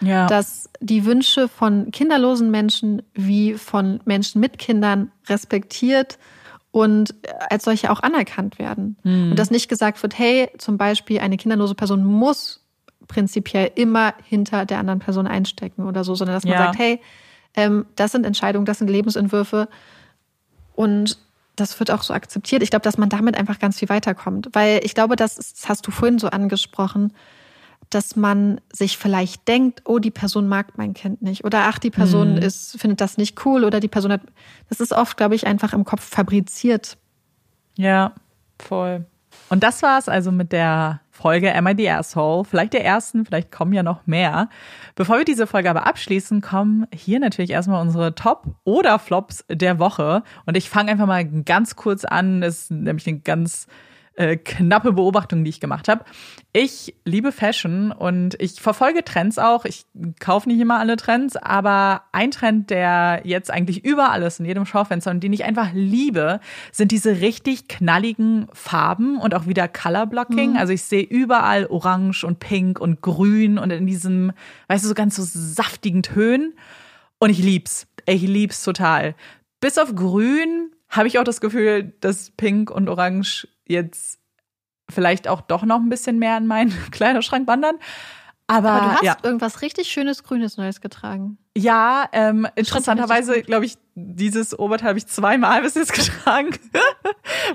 [0.00, 0.26] Ja.
[0.26, 6.18] Dass die Wünsche von kinderlosen Menschen wie von Menschen mit Kindern respektiert
[6.74, 7.14] und
[7.50, 8.96] als solche auch anerkannt werden.
[9.04, 9.30] Mhm.
[9.30, 12.64] Und dass nicht gesagt wird, hey, zum Beispiel eine kinderlose Person muss
[13.06, 16.64] prinzipiell immer hinter der anderen Person einstecken oder so, sondern dass man ja.
[16.64, 17.00] sagt, hey,
[17.54, 19.68] ähm, das sind Entscheidungen, das sind Lebensentwürfe
[20.74, 21.16] und
[21.54, 22.60] das wird auch so akzeptiert.
[22.60, 25.68] Ich glaube, dass man damit einfach ganz viel weiterkommt, weil ich glaube, das, ist, das
[25.68, 27.12] hast du vorhin so angesprochen,
[27.94, 31.90] dass man sich vielleicht denkt, oh, die Person mag mein Kind nicht oder ach, die
[31.90, 32.38] Person mhm.
[32.38, 34.22] ist findet das nicht cool oder die Person hat
[34.68, 36.96] das ist oft, glaube ich, einfach im Kopf fabriziert.
[37.76, 38.12] Ja,
[38.58, 39.04] voll.
[39.48, 42.44] Und das war's also mit der Folge Am I the Asshole?
[42.44, 44.48] Vielleicht der ersten, vielleicht kommen ja noch mehr.
[44.96, 49.78] Bevor wir diese Folge aber abschließen, kommen hier natürlich erstmal unsere Top- oder Flops der
[49.78, 50.22] Woche.
[50.46, 52.40] Und ich fange einfach mal ganz kurz an.
[52.40, 53.66] Das ist nämlich eine ganz
[54.16, 56.04] äh, knappe Beobachtung, die ich gemacht habe.
[56.52, 59.64] Ich liebe Fashion und ich verfolge Trends auch.
[59.64, 59.86] Ich
[60.20, 64.66] kaufe nicht immer alle Trends, aber ein Trend, der jetzt eigentlich überall ist, in jedem
[64.66, 66.40] Schaufenster und den ich einfach liebe,
[66.70, 70.52] sind diese richtig knalligen Farben und auch wieder Color Blocking.
[70.52, 70.56] Mhm.
[70.56, 74.32] Also ich sehe überall Orange und Pink und Grün und in diesem,
[74.68, 76.54] weißt du, so ganz so saftigen Tönen.
[77.18, 77.86] Und ich lieb's.
[78.06, 79.14] Ich lieb's total.
[79.60, 84.18] Bis auf Grün habe ich auch das Gefühl, dass Pink und Orange jetzt
[84.88, 87.76] vielleicht auch doch noch ein bisschen mehr in meinen Kleiderschrank wandern.
[88.46, 89.16] Aber, Aber du hast ja.
[89.22, 91.38] irgendwas richtig schönes Grünes Neues getragen.
[91.56, 96.50] Ja, ähm, interessanterweise, glaube ich, dieses Oberteil habe ich zweimal bis jetzt getragen.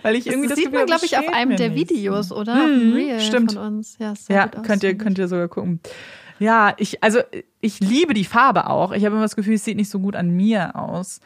[0.01, 2.55] Weil ich irgendwie das, das sieht man, glaube ich, auf einem der Videos, oder?
[2.55, 3.53] Hm, Real stimmt.
[3.53, 3.97] von uns.
[3.99, 5.79] Ja, ja könnt ihr, könnt ihr sogar gucken.
[6.39, 7.19] Ja, ich, also
[7.61, 8.91] ich liebe die Farbe auch.
[8.93, 11.19] Ich habe immer das Gefühl, es sieht nicht so gut an mir aus.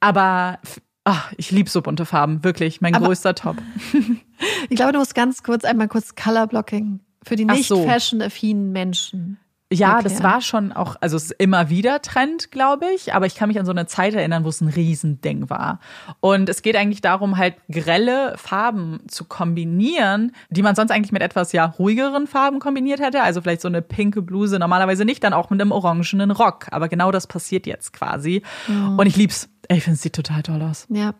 [0.00, 0.58] Aber
[1.04, 3.56] Ach, ich liebe so bunte Farben, wirklich, mein Aber größter Top.
[4.70, 7.84] ich glaube, du musst ganz kurz einmal kurz Color Blocking für die nicht so.
[7.84, 9.38] fashion-affinen Menschen.
[9.72, 10.14] Ja, erklären.
[10.14, 13.48] das war schon auch, also es ist immer wieder Trend, glaube ich, aber ich kann
[13.48, 15.80] mich an so eine Zeit erinnern, wo es ein Riesending war.
[16.20, 21.22] Und es geht eigentlich darum, halt grelle Farben zu kombinieren, die man sonst eigentlich mit
[21.22, 23.22] etwas ja ruhigeren Farben kombiniert hätte.
[23.22, 26.66] Also vielleicht so eine pinke Bluse, normalerweise nicht, dann auch mit einem orangenen Rock.
[26.70, 28.42] Aber genau das passiert jetzt quasi.
[28.68, 28.98] Mhm.
[28.98, 29.48] Und ich lieb's.
[29.68, 30.86] Ich finde, es sieht total toll aus.
[30.90, 31.14] Ja.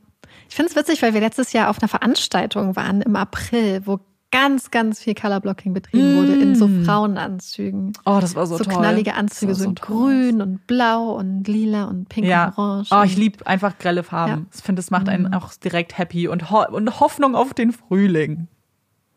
[0.49, 4.01] Ich finde es witzig, weil wir letztes Jahr auf einer Veranstaltung waren im April, wo
[4.35, 6.17] ganz, ganz viel Colorblocking betrieben mm.
[6.17, 6.85] wurde in so mm.
[6.85, 7.93] Frauenanzügen.
[8.05, 8.75] Oh, das war so, so toll.
[8.75, 12.49] So knallige Anzüge, so, so grün und blau und lila und pink ja.
[12.49, 12.89] und orange.
[12.91, 14.33] Oh, ich liebe einfach grelle Farben.
[14.33, 14.47] Ja.
[14.53, 15.35] Ich finde, es macht einen mm.
[15.35, 18.49] auch direkt happy und, Ho und Hoffnung auf den Frühling.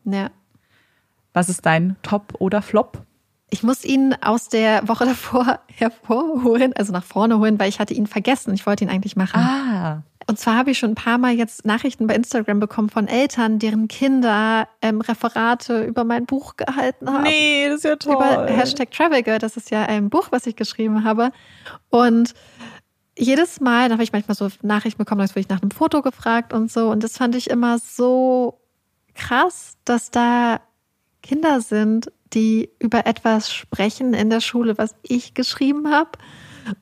[0.04, 0.30] Ja.
[1.32, 3.02] Was ist dein Top oder Flop?
[3.50, 7.94] Ich muss ihn aus der Woche davor hervorholen, also nach vorne holen, weil ich hatte
[7.94, 8.54] ihn vergessen.
[8.54, 9.40] Ich wollte ihn eigentlich machen.
[9.40, 10.02] Ah.
[10.28, 13.58] Und zwar habe ich schon ein paar Mal jetzt Nachrichten bei Instagram bekommen von Eltern,
[13.58, 17.22] deren Kinder ähm, Referate über mein Buch gehalten haben.
[17.22, 18.14] Nee, das ist ja toll.
[18.14, 21.32] Über Hashtag Travel Girl, das ist ja ein Buch, was ich geschrieben habe.
[21.88, 22.34] Und
[23.16, 26.02] jedes Mal, da habe ich manchmal so Nachrichten bekommen, als wurde ich nach einem Foto
[26.02, 26.90] gefragt und so.
[26.90, 28.60] Und das fand ich immer so
[29.14, 30.60] krass, dass da
[31.22, 36.10] Kinder sind, die über etwas sprechen in der Schule, was ich geschrieben habe.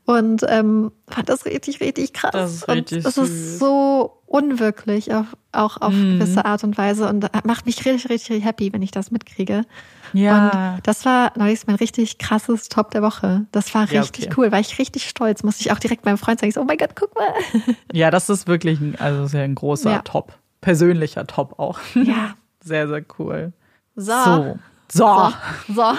[0.05, 2.33] Und ähm, fand das richtig, richtig krass.
[2.33, 6.18] Das ist richtig und es ist so unwirklich, auf, auch auf mm.
[6.18, 7.09] gewisse Art und Weise.
[7.09, 9.64] Und macht mich richtig, richtig happy, wenn ich das mitkriege.
[10.12, 10.74] Ja.
[10.74, 13.47] Und das war neulich mein richtig krasses Top der Woche.
[13.53, 14.35] Das war richtig ja, okay.
[14.37, 15.43] cool, war ich richtig stolz.
[15.43, 17.33] Musste ich auch direkt meinem Freund sagen, so, oh mein Gott, guck mal.
[17.93, 19.99] Ja, das ist wirklich ein, also sehr ein großer ja.
[20.03, 20.33] Top.
[20.61, 21.79] Persönlicher Top auch.
[21.95, 22.35] Ja.
[22.64, 23.53] Sehr, sehr cool.
[23.95, 24.12] So.
[24.12, 24.59] So.
[24.89, 25.33] So.
[25.72, 25.93] so.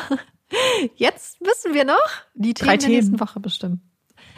[0.96, 1.96] Jetzt müssen wir noch
[2.34, 2.92] die Themen, Drei Themen.
[2.92, 3.82] der nächsten Woche bestimmen.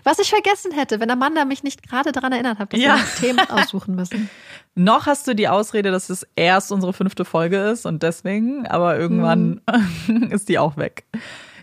[0.03, 2.97] Was ich vergessen hätte, wenn Amanda mich nicht gerade daran erinnert hat, dass ja.
[2.97, 4.29] wir Themen aussuchen müssen.
[4.75, 8.97] Noch hast du die Ausrede, dass es erst unsere fünfte Folge ist und deswegen, aber
[8.97, 9.61] irgendwann
[10.05, 10.23] hm.
[10.31, 11.05] ist die auch weg.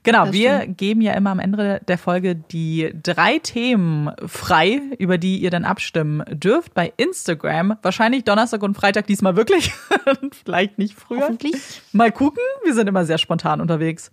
[0.07, 0.78] Genau, das wir stimmt.
[0.78, 5.64] geben ja immer am Ende der Folge die drei Themen frei, über die ihr dann
[5.64, 7.76] abstimmen dürft bei Instagram.
[7.82, 9.72] Wahrscheinlich Donnerstag und Freitag diesmal wirklich.
[10.44, 11.22] Vielleicht nicht früher.
[11.22, 11.82] Hoffentlich.
[11.92, 12.42] Mal gucken.
[12.64, 14.12] Wir sind immer sehr spontan unterwegs.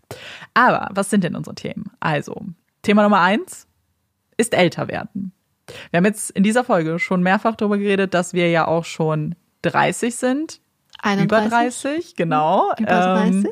[0.55, 1.91] Aber was sind denn unsere Themen?
[1.99, 2.41] Also,
[2.81, 3.67] Thema Nummer eins
[4.37, 5.31] ist älter werden.
[5.91, 9.35] Wir haben jetzt in dieser Folge schon mehrfach darüber geredet, dass wir ja auch schon
[9.61, 10.59] 30 sind.
[11.03, 11.25] 31.
[11.25, 12.71] Über 30, genau.
[12.79, 13.45] Über 30.
[13.45, 13.51] Ähm,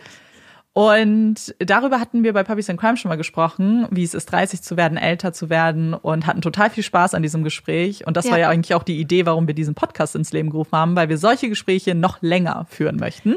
[0.74, 4.62] Und darüber hatten wir bei Puppies and Crime schon mal gesprochen, wie es ist, 30
[4.62, 8.08] zu werden, älter zu werden und hatten total viel Spaß an diesem Gespräch.
[8.08, 8.32] Und das ja.
[8.32, 11.10] war ja eigentlich auch die Idee, warum wir diesen Podcast ins Leben gerufen haben, weil
[11.10, 13.36] wir solche Gespräche noch länger führen möchten.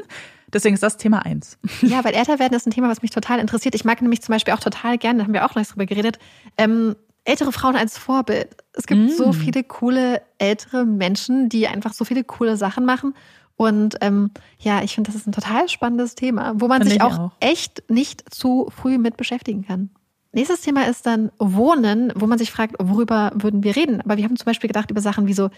[0.53, 1.59] Deswegen ist das Thema eins.
[1.83, 3.75] Ja, weil älter werden ist ein Thema, was mich total interessiert.
[3.75, 6.19] Ich mag nämlich zum Beispiel auch total gerne, da haben wir auch noch drüber geredet,
[6.57, 8.57] ähm, ältere Frauen als Vorbild.
[8.75, 9.09] Es gibt mm.
[9.09, 13.15] so viele coole ältere Menschen, die einfach so viele coole Sachen machen.
[13.57, 17.03] Und ähm, ja, ich finde, das ist ein total spannendes Thema, wo man find sich
[17.03, 19.91] auch, auch echt nicht zu früh mit beschäftigen kann.
[20.35, 24.01] Nächstes Thema ist dann Wohnen, wo man sich fragt, worüber würden wir reden?
[24.01, 25.49] Aber wir haben zum Beispiel gedacht über Sachen wie so,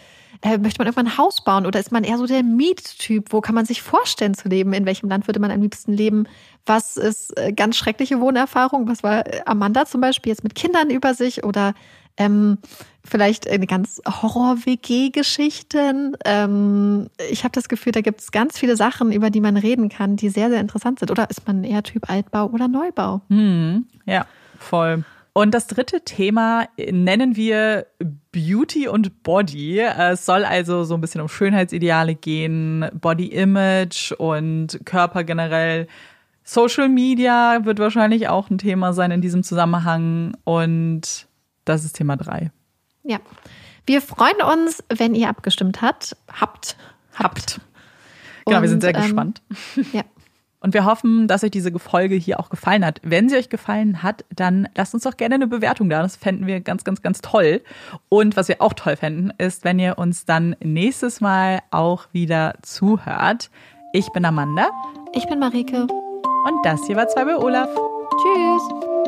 [0.42, 3.32] äh, möchte man irgendwann ein Haus bauen oder ist man eher so der Miettyp?
[3.32, 4.74] Wo kann man sich vorstellen zu leben?
[4.74, 6.28] In welchem Land würde man am liebsten leben?
[6.66, 8.86] Was ist äh, ganz schreckliche Wohnerfahrung?
[8.86, 11.72] Was war Amanda zum Beispiel jetzt mit Kindern über sich oder
[12.18, 12.59] ähm,
[13.07, 16.16] vielleicht eine ganz Horror-WG-Geschichten.
[16.24, 19.88] Ähm, ich habe das Gefühl, da gibt es ganz viele Sachen, über die man reden
[19.88, 21.11] kann, die sehr, sehr interessant sind.
[21.11, 23.22] Oder ist man eher Typ Altbau oder Neubau?
[23.28, 24.26] Hm, ja,
[24.59, 25.04] voll.
[25.36, 27.88] Und das dritte Thema nennen wir
[28.32, 29.80] Beauty und Body.
[29.80, 35.88] Es soll also so ein bisschen um Schönheitsideale gehen, Body Image und Körper generell.
[36.42, 40.34] Social Media wird wahrscheinlich auch ein Thema sein in diesem Zusammenhang.
[40.44, 41.28] Und
[41.66, 42.50] das ist Thema drei.
[43.07, 43.18] Ja.
[43.86, 46.16] Wir freuen uns, wenn ihr abgestimmt habt.
[46.32, 46.76] Habt.
[47.14, 47.61] Habt.
[48.44, 49.42] Genau, und, wir sind sehr ähm, gespannt.
[49.92, 50.02] Ja.
[50.61, 53.00] Und wir hoffen, dass euch diese Folge hier auch gefallen hat.
[53.04, 56.02] Wenn sie euch gefallen hat, dann lasst uns doch gerne eine Bewertung da.
[56.02, 57.62] Das fänden wir ganz, ganz, ganz toll.
[58.09, 62.54] Und was wir auch toll fänden, ist, wenn ihr uns dann nächstes Mal auch wieder
[62.62, 63.50] zuhört.
[63.92, 64.70] Ich bin Amanda.
[65.14, 65.82] Ich bin Marike.
[65.82, 67.68] Und das hier war zwei bei Olaf.
[68.22, 69.05] Tschüss.